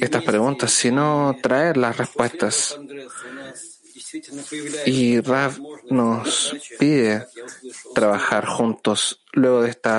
[0.00, 2.78] estas preguntas, sino traer las respuestas.
[4.86, 5.58] Y Rav
[5.90, 7.26] nos pide
[7.94, 9.20] trabajar juntos.
[9.32, 9.90] Luego de este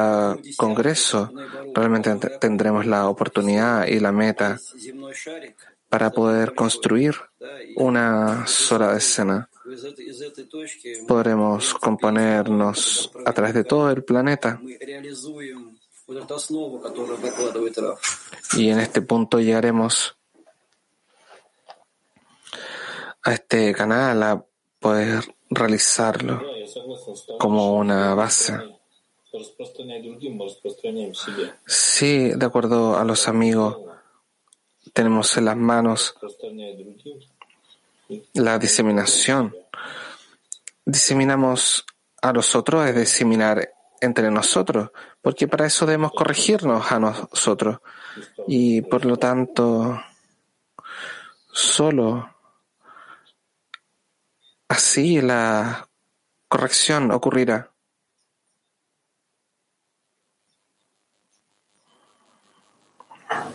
[0.56, 1.32] congreso,
[1.74, 4.60] realmente tendremos la oportunidad y la meta
[5.90, 7.16] para poder construir
[7.76, 9.50] una sola escena.
[11.08, 14.62] Podremos componernos a través de todo el planeta.
[18.54, 20.15] Y en este punto llegaremos
[23.26, 24.46] a este canal a
[24.80, 26.42] poder realizarlo
[27.40, 28.54] como una base.
[31.66, 33.80] Sí, de acuerdo a los amigos,
[34.94, 36.16] tenemos en las manos
[38.34, 39.56] la diseminación.
[40.86, 41.84] Diseminamos
[42.22, 47.80] a los otros, es diseminar entre nosotros, porque para eso debemos corregirnos a nosotros.
[48.48, 50.00] Y por lo tanto,
[51.52, 52.35] solo
[54.69, 55.89] así la
[56.49, 57.71] corrección ocurrirá.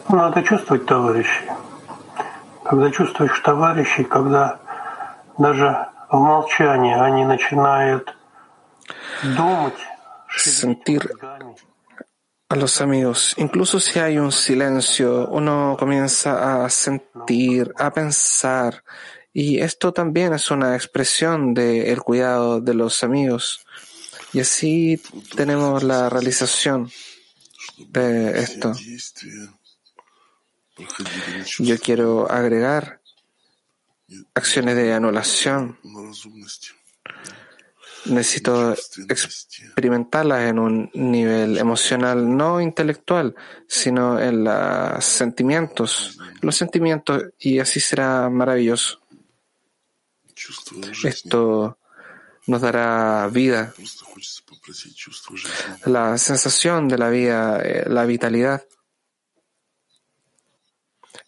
[0.08, 1.50] Ну, Надо чувствовать товарищей.
[2.64, 4.60] Когда чувствуешь товарищей, когда
[5.38, 8.16] даже в молчании они начинают
[9.24, 9.78] думать,
[10.30, 11.10] sentir
[12.50, 13.34] a los amigos.
[13.38, 18.84] Incluso si hay un silencio, uno comienza a sentir, a pensar.
[19.33, 23.65] y esto también es una expresión del cuidado de los amigos.
[24.33, 25.01] Y así
[25.37, 26.91] tenemos la realización
[27.79, 28.73] de esto.
[31.59, 33.01] Yo quiero agregar
[34.35, 35.79] acciones de anulación.
[38.07, 38.75] Necesito
[39.09, 43.35] experimentarlas en un nivel emocional, no intelectual,
[43.69, 49.00] sino en los sentimientos, los sentimientos, y así será maravilloso.
[51.05, 51.79] Esto
[52.47, 53.75] nos dará vida,
[55.87, 58.67] la sensación de la vida, eh, la vitalidad,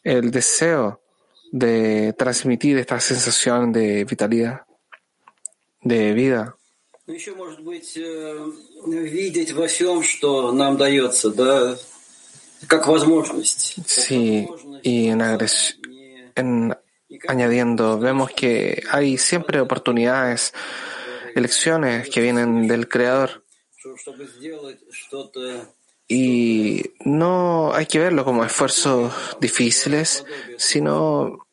[0.02, 1.02] el deseo
[1.52, 4.62] de transmitir esta sensación de vitalidad,
[5.82, 6.56] de vida.
[13.84, 14.48] Sí,
[14.82, 15.20] y en,
[16.36, 16.76] en
[17.28, 20.52] añadiendo, vemos que hay siempre oportunidades,
[21.34, 23.44] elecciones que vienen del Creador.
[26.08, 30.24] Y no hay que verlo como esfuerzos difíciles,
[30.58, 31.46] sino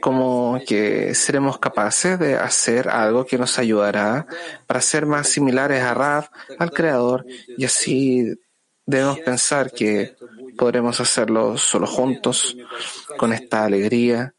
[0.00, 4.26] como que seremos capaces de hacer algo que nos ayudará
[4.66, 7.24] para ser más similares a Rab, al Creador,
[7.56, 8.34] y así
[8.86, 10.14] debemos pensar que
[10.56, 12.56] podremos hacerlo solo juntos,
[13.16, 14.33] con esta alegría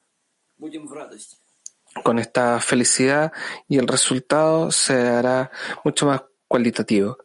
[2.03, 3.32] con esta felicidad,
[3.68, 5.51] y el resultado se hará
[5.84, 7.18] mucho más cualitativo.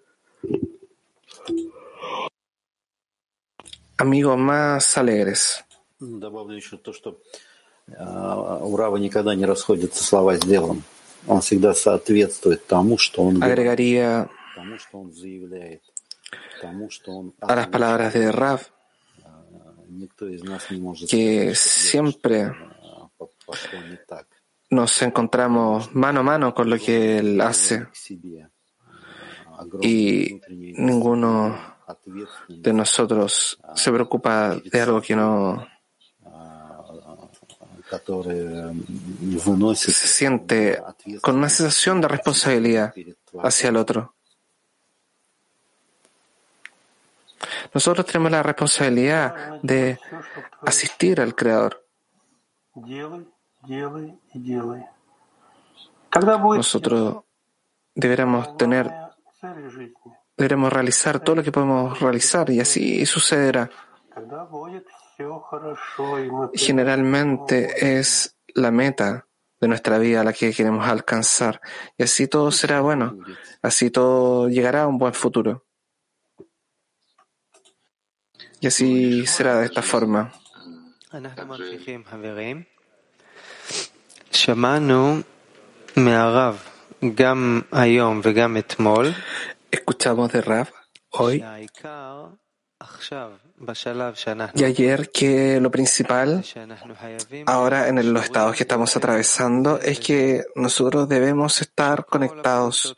[3.97, 5.63] Amigos más alegres.
[5.99, 7.21] Добавлю еще то, что
[7.97, 10.84] а, у Рава никогда не расходятся слова с делом.
[11.28, 13.57] Он всегда соответствует тому, что он говорит.
[13.57, 14.30] Agregaría
[17.41, 18.61] a las palabras de Rav,
[21.09, 22.53] que siempre
[24.70, 27.86] nos encontramos mano a mano con lo que él hace
[29.82, 31.76] y ninguno
[32.48, 35.66] de nosotros se preocupa de algo que no
[39.74, 40.80] se siente
[41.20, 42.94] con una sensación de responsabilidad
[43.42, 44.14] hacia el otro.
[47.74, 49.98] Nosotros tenemos la responsabilidad de
[50.62, 51.84] asistir al Creador.
[56.56, 57.24] Nosotros
[57.94, 58.90] deberemos tener,
[60.36, 63.70] deberemos realizar todo lo que podemos realizar y así sucederá.
[66.54, 69.26] Generalmente es la meta
[69.61, 71.61] de nuestra vida la que queremos alcanzar.
[71.96, 73.18] Y así todo será bueno,
[73.62, 75.66] así todo llegará a un buen futuro.
[78.61, 80.32] Y así será de esta forma.
[89.70, 90.68] Escuchamos de Rav
[91.11, 91.45] hoy.
[94.55, 96.43] y ayer que lo principal,
[97.47, 102.97] ahora en los estados que estamos atravesando, es que nosotros debemos estar conectados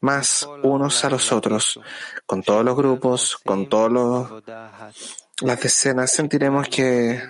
[0.00, 1.78] más unos a los otros,
[2.24, 4.42] con todos los grupos, con todas
[5.42, 7.20] las decenas, sentiremos que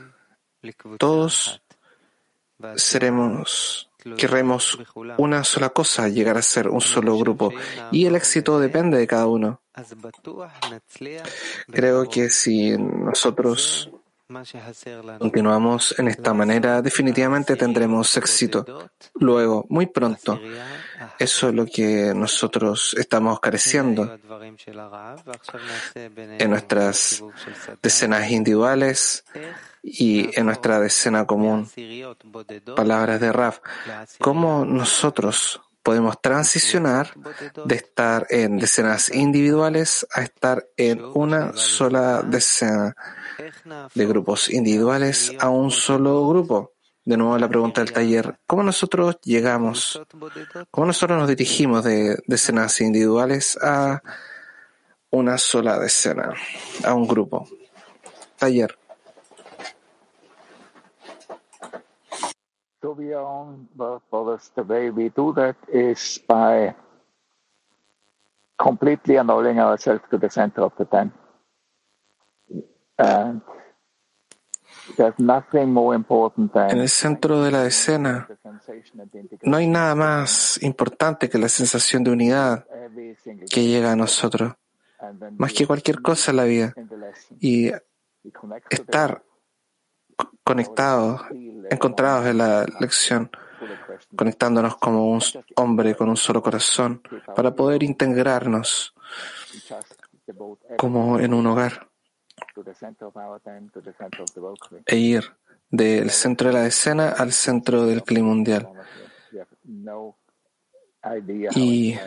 [0.98, 1.62] todos
[2.76, 3.88] seremos
[5.16, 7.52] una sola cosa, llegar a ser un solo grupo,
[7.90, 9.60] y el éxito depende de cada uno.
[11.70, 13.90] Creo que si nosotros
[15.18, 18.90] continuamos en esta manera, definitivamente tendremos éxito.
[19.14, 20.40] Luego, muy pronto,
[21.18, 24.18] eso es lo que nosotros estamos careciendo
[26.38, 27.22] en nuestras
[27.82, 29.24] decenas individuales
[29.86, 31.70] y en nuestra decena común.
[32.74, 33.60] Palabras de Raf.
[34.18, 37.14] ¿Cómo nosotros podemos transicionar
[37.64, 42.96] de estar en decenas individuales a estar en una sola decena
[43.94, 46.72] de grupos individuales a un solo grupo?
[47.04, 50.02] De nuevo la pregunta del taller, ¿cómo nosotros llegamos,
[50.72, 54.02] cómo nosotros nos dirigimos de decenas individuales a
[55.10, 56.34] una sola decena,
[56.82, 57.48] a un grupo?
[58.36, 58.76] Taller.
[62.86, 66.74] To be own brothers, the way we do that is by
[68.56, 71.12] completely annulling ourselves to the center of the ten.
[72.96, 73.42] And
[74.96, 78.28] there's nothing more important than En el centro de la escena
[79.42, 82.66] no hay nada más importante que la sensación de unidad
[83.50, 84.54] que llega a nosotros,
[85.36, 86.74] más que cualquier cosa en la vida.
[87.40, 87.72] Y
[88.70, 89.24] estar
[90.44, 91.22] conectados,
[91.70, 93.30] encontrados en la lección,
[94.14, 95.20] conectándonos como un
[95.56, 97.02] hombre con un solo corazón,
[97.34, 98.94] para poder integrarnos
[100.76, 101.88] como en un hogar
[104.86, 105.24] e ir
[105.70, 108.68] del centro de la escena al centro del clima mundial.
[111.54, 111.98] Y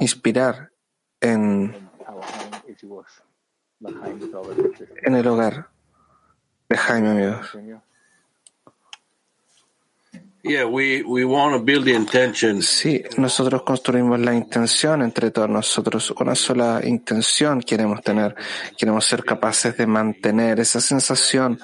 [0.00, 0.70] inspirar
[1.20, 1.90] en
[5.02, 5.68] en el hogar
[6.68, 7.56] de Jaime, amigos.
[12.62, 16.10] Sí, nosotros construimos la intención entre todos nosotros.
[16.18, 18.34] Una sola intención queremos tener.
[18.78, 21.60] Queremos ser capaces de mantener esa sensación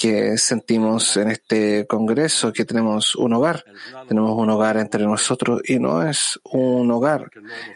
[0.00, 3.62] que sentimos en este congreso, que tenemos un hogar.
[4.08, 7.30] Tenemos un hogar entre nosotros y no es un hogar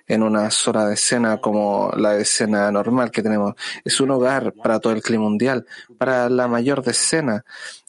[0.06, 3.52] en una sola decena como la decena normal que tenemos.
[3.84, 5.66] Es un hogar para todo el clima mundial,
[5.98, 7.44] para la mayor decena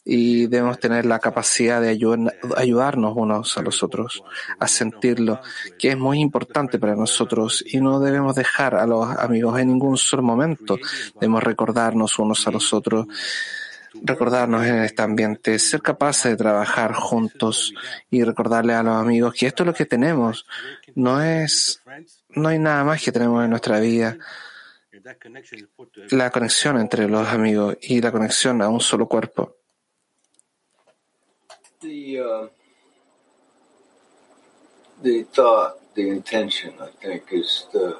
[0.08, 1.98] y debemos tener la capacidad de
[2.56, 4.22] ayudarnos unos a los otros,
[4.60, 5.40] a sentirlo,
[5.76, 9.96] que es muy importante para nosotros y no debemos dejar a los amigos en ningún
[9.96, 10.78] solo momento.
[11.14, 13.06] Debemos recordarnos unos a los otros,
[14.02, 17.72] recordarnos en este ambiente, ser capaces de trabajar juntos
[18.10, 20.46] y recordarle a los amigos que esto es lo que tenemos.
[20.94, 21.82] No es,
[22.30, 24.16] no hay nada más que tenemos en nuestra vida.
[26.10, 29.56] La conexión entre los amigos y la conexión a un solo cuerpo.
[31.86, 32.48] the uh,
[35.02, 37.96] the thought, the intention, I think, is the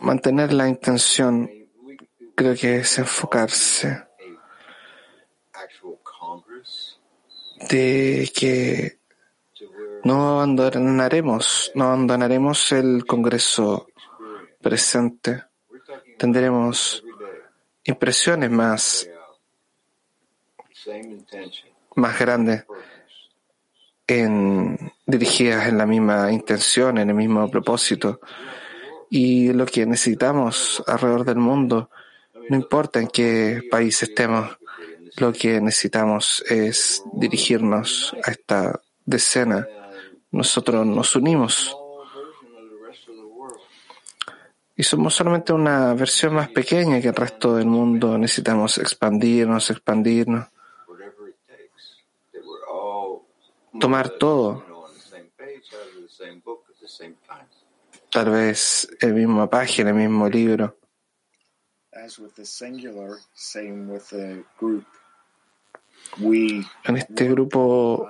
[0.00, 1.50] Mantener la intención
[2.34, 4.02] creo que es enfocarse
[5.52, 6.96] actual Congress
[7.68, 8.98] de que
[10.02, 13.88] No abandonaremos, no abandonaremos el Congreso
[14.60, 15.44] presente.
[16.16, 17.04] Tendremos
[17.84, 19.08] impresiones más,
[21.96, 22.64] más grandes
[24.06, 28.20] en, dirigidas en la misma intención, en el mismo propósito.
[29.10, 31.90] Y lo que necesitamos alrededor del mundo,
[32.48, 34.56] no importa en qué país estemos,
[35.16, 39.66] lo que necesitamos es dirigirnos a esta decena.
[40.30, 41.76] Nosotros nos unimos
[44.80, 48.16] y somos solamente una versión más pequeña que el resto del mundo.
[48.16, 50.46] Necesitamos expandirnos, expandirnos,
[53.78, 54.64] tomar todo.
[58.10, 60.78] Tal vez el mismo página, el mismo libro.
[66.84, 68.08] En este grupo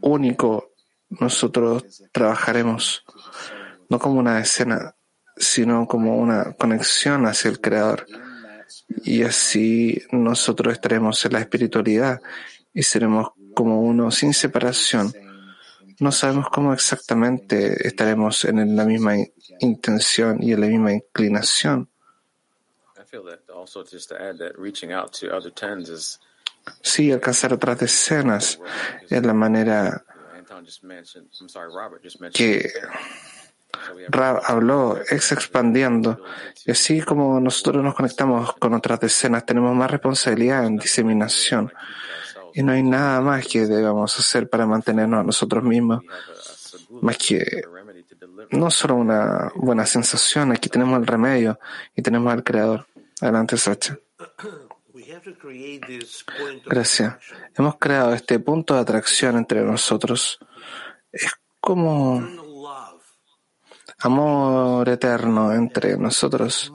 [0.00, 0.72] único
[1.08, 3.04] nosotros trabajaremos
[3.88, 4.94] no como una escena,
[5.36, 8.06] sino como una conexión hacia el Creador.
[9.04, 12.20] Y así nosotros estaremos en la espiritualidad
[12.72, 15.12] y seremos como uno sin separación.
[16.00, 19.14] No sabemos cómo exactamente estaremos en la misma
[19.60, 21.88] intención y en la misma inclinación.
[26.80, 28.58] Sí, alcanzar otras decenas
[29.08, 30.04] es la manera
[32.32, 32.70] que
[34.08, 36.20] Rab habló, ex expandiendo.
[36.64, 41.72] Y así como nosotros nos conectamos con otras decenas, tenemos más responsabilidad en diseminación.
[42.54, 46.02] Y no hay nada más que debamos hacer para mantenernos a nosotros mismos,
[47.02, 47.62] más que
[48.50, 51.58] no solo una buena sensación, aquí tenemos el remedio
[51.96, 52.86] y tenemos al Creador.
[53.20, 53.98] Adelante, Sacha.
[56.66, 57.16] Gracias.
[57.56, 60.38] Hemos creado este punto de atracción entre nosotros.
[61.12, 62.22] Es como
[64.00, 66.72] amor eterno entre nosotros.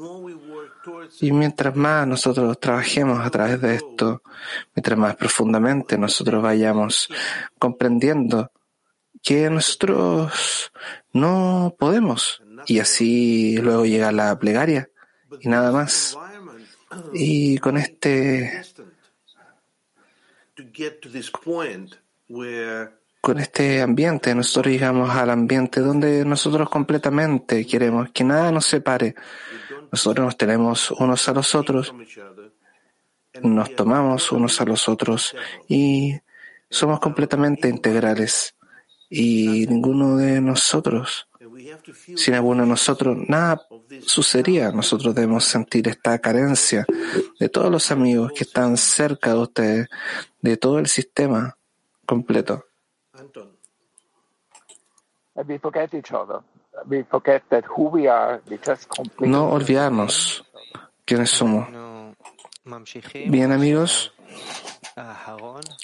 [1.22, 4.22] Y mientras más nosotros trabajemos a través de esto,
[4.76, 7.10] mientras más profundamente nosotros vayamos
[7.58, 8.52] comprendiendo
[9.22, 10.72] que nosotros
[11.12, 14.90] no podemos, y así luego llega la plegaria
[15.42, 16.18] y nada más.
[17.14, 18.64] Y con este
[23.22, 29.16] con este ambiente, nosotros llegamos al ambiente donde nosotros completamente queremos que nada nos separe.
[29.92, 31.94] Nosotros nos tenemos unos a los otros,
[33.42, 35.36] nos tomamos unos a los otros
[35.68, 36.20] y
[36.70, 38.56] somos completamente integrales.
[39.10, 41.28] Y ninguno de nosotros,
[42.16, 43.62] sin alguno de nosotros, nada
[44.02, 44.72] sucedería.
[44.72, 46.86] Nosotros debemos sentir esta carencia
[47.40, 49.90] de todos los amigos que están cerca de ustedes,
[50.42, 51.58] de todo el sistema
[52.06, 52.66] completo.
[59.20, 60.46] No olvidarnos
[61.06, 61.68] quiénes somos.
[63.28, 64.14] Bien amigos,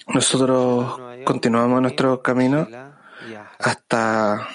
[0.07, 2.67] nosotros continuamos nuestro camino
[3.59, 4.47] hasta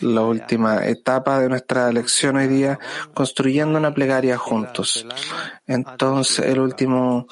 [0.00, 2.78] la última etapa de nuestra lección hoy día,
[3.14, 5.06] construyendo una plegaria juntos.
[5.66, 7.26] Entonces, el último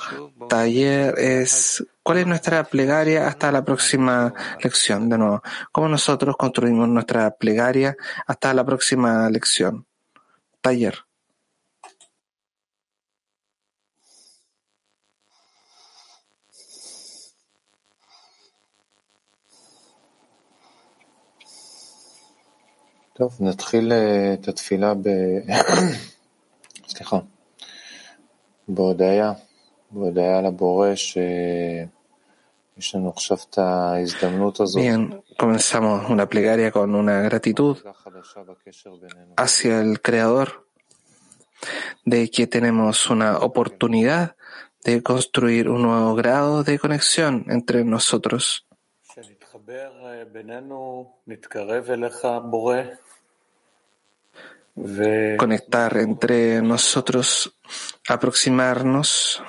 [0.49, 4.33] taller es cuál es nuestra plegaria hasta la próxima
[4.63, 5.09] lección.
[5.09, 5.43] De nuevo,
[5.73, 7.97] cómo nosotros construimos nuestra plegaria
[8.27, 9.87] hasta la próxima lección.
[10.61, 11.05] Taller.
[23.14, 23.94] טוב, נתחיל
[24.34, 25.10] את התפילה ב...
[26.88, 27.20] סליחה,
[28.68, 29.34] בהודיה,
[29.92, 34.84] בהודיה לבורא שיש לנו עכשיו את ההזדמנות הזאת.
[34.84, 37.78] Bien, comenzamos una plegaria con una gratitud
[39.38, 40.68] hacia el Creador
[42.06, 44.36] de que tenemos una oportunidad
[44.84, 48.66] de construir un nuevo grado de conexión entre nosotros.
[55.37, 57.57] conectar entre nosotros,
[58.09, 59.43] aproximarnos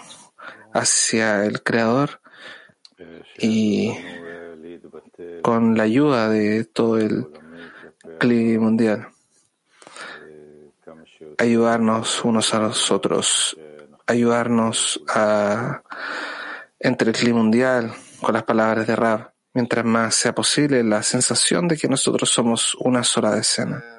[0.73, 2.21] hacia el Creador
[3.39, 3.93] y
[5.41, 7.27] con la ayuda de todo el
[8.19, 9.07] clima mundial,
[11.37, 13.57] ayudarnos unos a los otros,
[14.05, 15.81] ayudarnos a,
[16.79, 21.67] entre el clima mundial con las palabras de Rab, mientras más sea posible la sensación
[21.67, 23.94] de que nosotros somos una sola decena.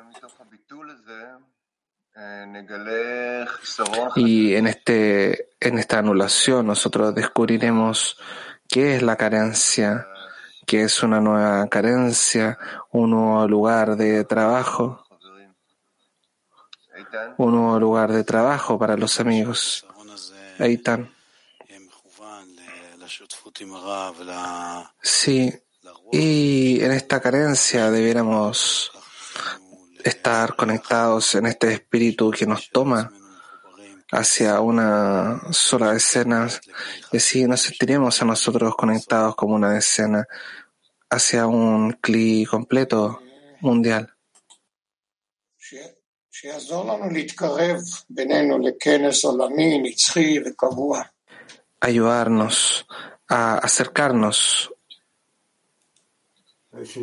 [4.17, 8.19] Y en, este, en esta anulación nosotros descubriremos
[8.69, 10.07] qué es la carencia,
[10.67, 12.59] que es una nueva carencia,
[12.91, 15.07] un nuevo lugar de trabajo,
[17.37, 19.87] un nuevo lugar de trabajo para los amigos.
[20.59, 21.15] Eitan.
[25.03, 25.53] Sí,
[26.13, 28.91] y en esta carencia debiéramos
[30.09, 33.13] estar conectados en este espíritu que nos toma
[34.13, 36.49] hacia una sola decena
[37.11, 40.25] y así nos sentiremos a nosotros conectados como una decena
[41.11, 43.21] hacia un cli completo
[43.61, 44.15] mundial.
[51.81, 52.87] Ayudarnos
[53.29, 54.73] a acercarnos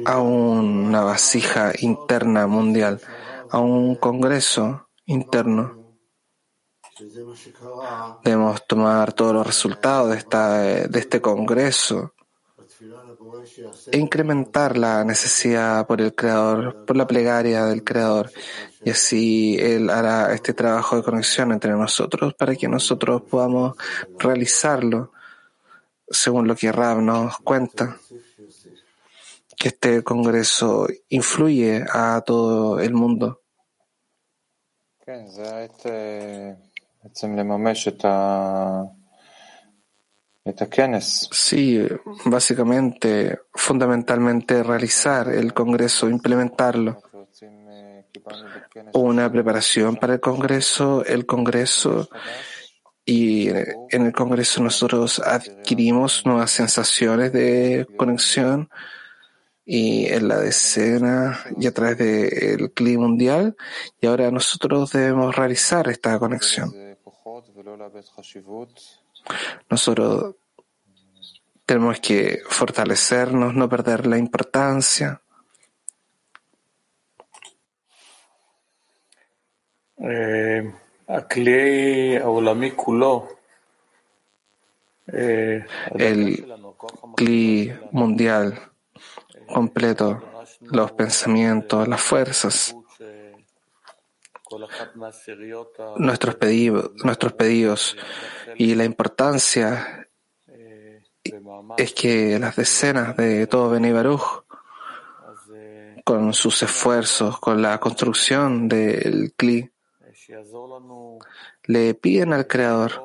[0.06, 3.02] a una vasija interna mundial,
[3.50, 5.98] a un congreso interno.
[8.24, 12.14] Debemos tomar todos los resultados de, esta, de este congreso
[13.92, 18.32] e incrementar la necesidad por el Creador, por la plegaria del Creador.
[18.84, 23.76] Y así Él hará este trabajo de conexión entre nosotros para que nosotros podamos
[24.18, 25.12] realizarlo
[26.08, 27.98] según lo que Rab nos cuenta
[29.58, 33.42] que este Congreso influye a todo el mundo.
[41.32, 41.80] Sí,
[42.26, 47.02] básicamente, fundamentalmente realizar el Congreso, implementarlo.
[48.94, 52.10] Una preparación para el Congreso, el Congreso
[53.06, 58.70] y en el Congreso nosotros adquirimos nuevas sensaciones de conexión
[59.66, 63.56] y en la decena y a través del clima mundial
[64.02, 66.72] y ahora nosotros debemos realizar esta conexión.
[69.70, 70.36] Nosotros
[71.66, 75.22] tenemos que fortalecernos, no perder la importancia.
[85.08, 85.66] Eh,
[85.96, 86.46] el
[87.16, 88.73] cli mundial
[89.48, 90.22] completo,
[90.62, 92.76] los pensamientos, las fuerzas,
[95.96, 97.98] nuestros pedidos, nuestros pedidos
[98.56, 100.08] y la importancia
[101.78, 104.44] es que las decenas de todo Beni Baruch,
[106.04, 109.72] con sus esfuerzos, con la construcción del Kli,
[111.66, 113.02] le piden al Creador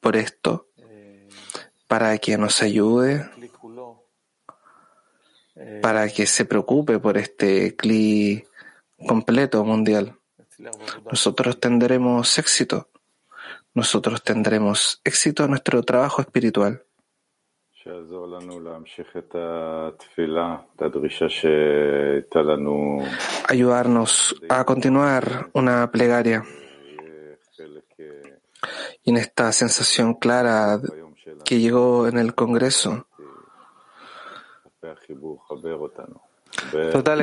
[0.00, 0.68] por esto,
[1.86, 3.28] para que nos ayude,
[5.82, 8.44] para que se preocupe por este Kli
[9.06, 10.16] completo mundial.
[11.10, 12.88] Nosotros tendremos éxito.
[13.74, 16.82] Nosotros tendremos éxito en nuestro trabajo espiritual.
[23.48, 26.44] Ayudarnos a continuar una plegaria.
[29.02, 30.78] Y en esta sensación clara
[31.44, 33.06] que llegó en el Congreso,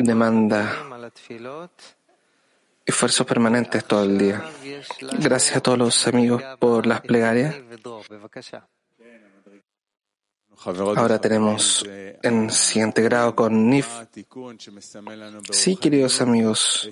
[0.03, 0.73] demanda
[2.85, 4.43] esfuerzos permanentes todo el día.
[5.19, 7.55] Gracias a todos los amigos por las plegarias.
[10.65, 11.85] Ahora tenemos
[12.21, 13.88] en siguiente grado con NIF.
[15.51, 16.89] Sí, queridos amigos.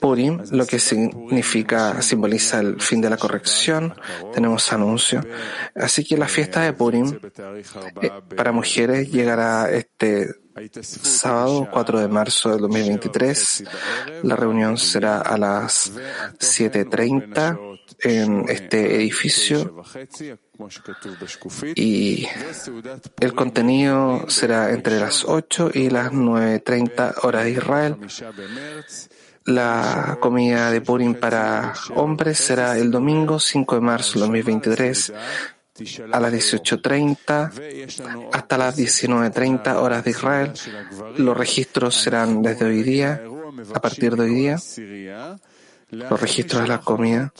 [0.00, 3.94] Purim, lo que significa, simboliza el fin de la corrección.
[4.32, 5.20] Tenemos anuncio.
[5.74, 7.18] Así que la fiesta de Purim
[8.02, 10.39] eh, para mujeres llegará este
[10.82, 13.64] sábado 4 de marzo del 2023.
[14.22, 15.92] La reunión será a las
[16.38, 19.82] 7.30 en este edificio
[21.74, 22.26] y
[23.20, 27.96] el contenido será entre las 8 y las 9.30 horas de Israel.
[29.46, 35.12] La comida de Purim para hombres será el domingo 5 de marzo de 2023
[36.12, 40.52] a las 18.30 hasta las 19.30 horas de Israel.
[41.16, 43.22] Los registros serán desde hoy día,
[43.74, 44.58] a partir de hoy día,
[45.90, 47.32] los registros de la comida.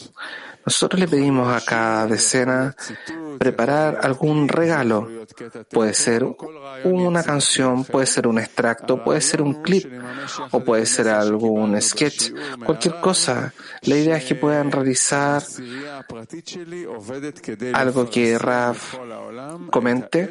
[0.64, 2.74] Nosotros le pedimos a cada decena
[3.38, 5.08] preparar algún regalo.
[5.70, 6.26] Puede ser
[6.84, 9.86] una canción, puede ser un extracto, puede ser un clip
[10.50, 12.32] o puede ser algún sketch,
[12.64, 13.52] cualquier cosa.
[13.82, 15.42] La idea es que puedan realizar
[17.72, 18.96] algo que Raf
[19.70, 20.30] comente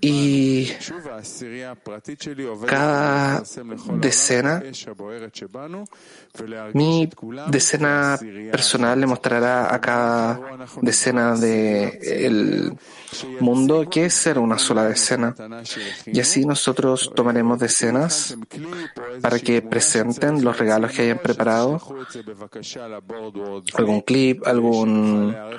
[0.00, 0.72] y
[2.66, 3.42] cada
[3.98, 4.62] decena,
[6.72, 7.10] mi
[7.48, 8.18] decena
[8.50, 10.40] personal mostrará a cada
[10.80, 12.74] decena del
[13.40, 15.34] mundo qué es ser una sola decena.
[16.06, 18.34] Y así nosotros tomaremos decenas
[19.20, 21.80] para que presenten los regalos que hayan preparado,
[23.74, 25.50] algún clip, alguna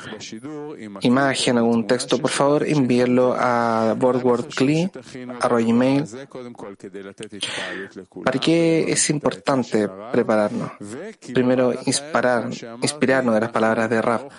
[1.02, 2.18] imagen, algún texto.
[2.18, 4.90] Por favor, envíenlo a boardwordcli,
[5.40, 6.06] arroba email.
[8.24, 10.72] ¿Para qué es importante prepararnos?
[11.32, 12.50] Primero, inspirar,
[12.82, 14.32] inspirarnos de las palabras de Rap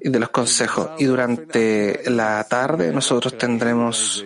[0.00, 0.90] y de los consejos.
[0.98, 4.24] Y durante la tarde nosotros tendremos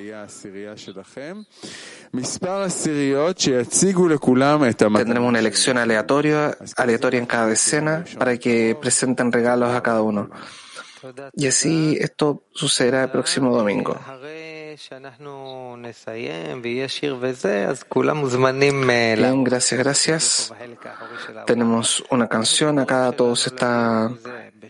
[5.04, 10.30] Tendremos una elección aleatoria, aleatoria en cada decena para que presenten regalos a cada uno.
[11.34, 13.98] Y así esto sucederá el próximo domingo.
[19.16, 20.54] Bien, gracias, gracias.
[21.46, 24.18] Tenemos una canción acá, todos están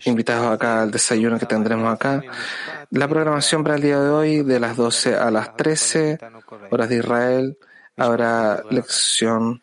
[0.05, 2.23] invitados acá al desayuno que tendremos acá.
[2.89, 6.17] La programación para el día de hoy, de las 12 a las 13
[6.71, 7.59] horas de Israel,
[7.95, 9.61] habrá lección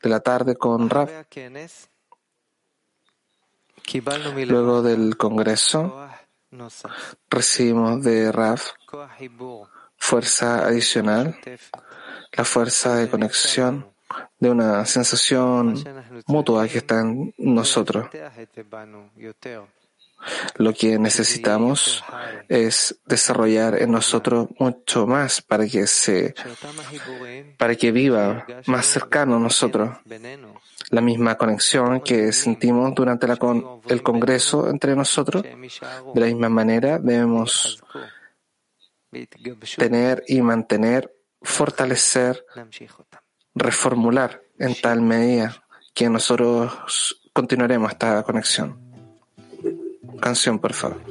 [0.00, 1.26] de la tarde con Rab.
[4.46, 6.08] Luego del Congreso,
[7.30, 8.70] recibimos de Raf
[9.98, 11.36] fuerza adicional,
[12.32, 13.86] la fuerza de conexión
[14.38, 15.84] de una sensación
[16.26, 18.08] mutua que está en nosotros.
[20.56, 22.04] Lo que necesitamos
[22.48, 26.34] es desarrollar en nosotros mucho más para que se,
[27.56, 29.90] para que viva más cercano a nosotros
[30.90, 35.42] la misma conexión que sentimos durante el Congreso entre nosotros.
[35.42, 37.82] De la misma manera debemos
[39.77, 42.45] tener y mantener, fortalecer,
[43.55, 45.63] reformular en tal medida
[45.93, 48.79] que nosotros continuaremos esta conexión.
[50.19, 51.01] Canción, por favor.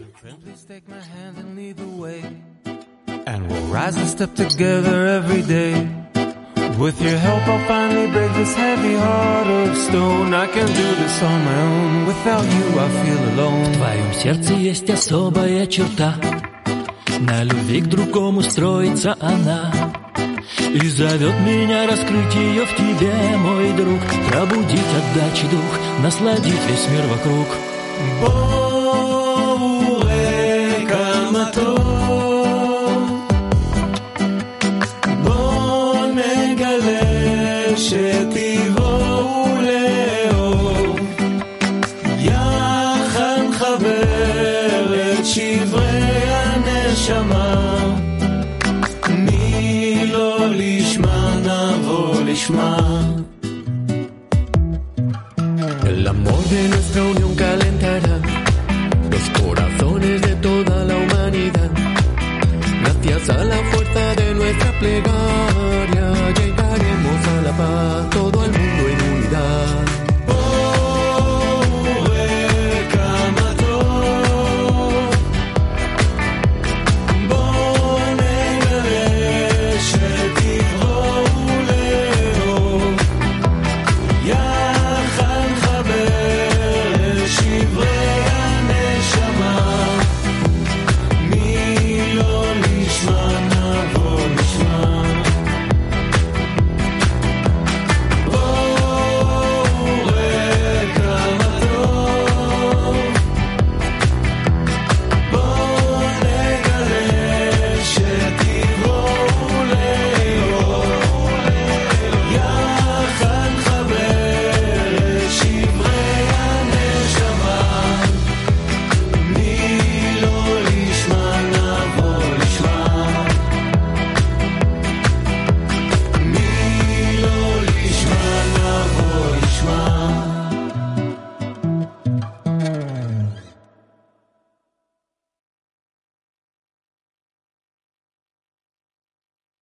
[3.24, 6.02] And we'll rise and step together every day.
[6.78, 10.35] With your help, I'll finally break this heavy heart of stone.
[10.35, 12.06] I can do this on my own.
[12.06, 13.64] Without you, I feel alone.
[13.64, 16.16] В твоем сердце есть особая черта.
[17.19, 19.72] На любви к другому строится она.
[20.73, 23.99] И зовет меня раскрыть ее в тебе, мой друг.
[24.30, 27.48] Пробудить отдачи дух, насладить весь мир вокруг.
[28.22, 29.48] Боуэ
[30.88, 31.77] Камато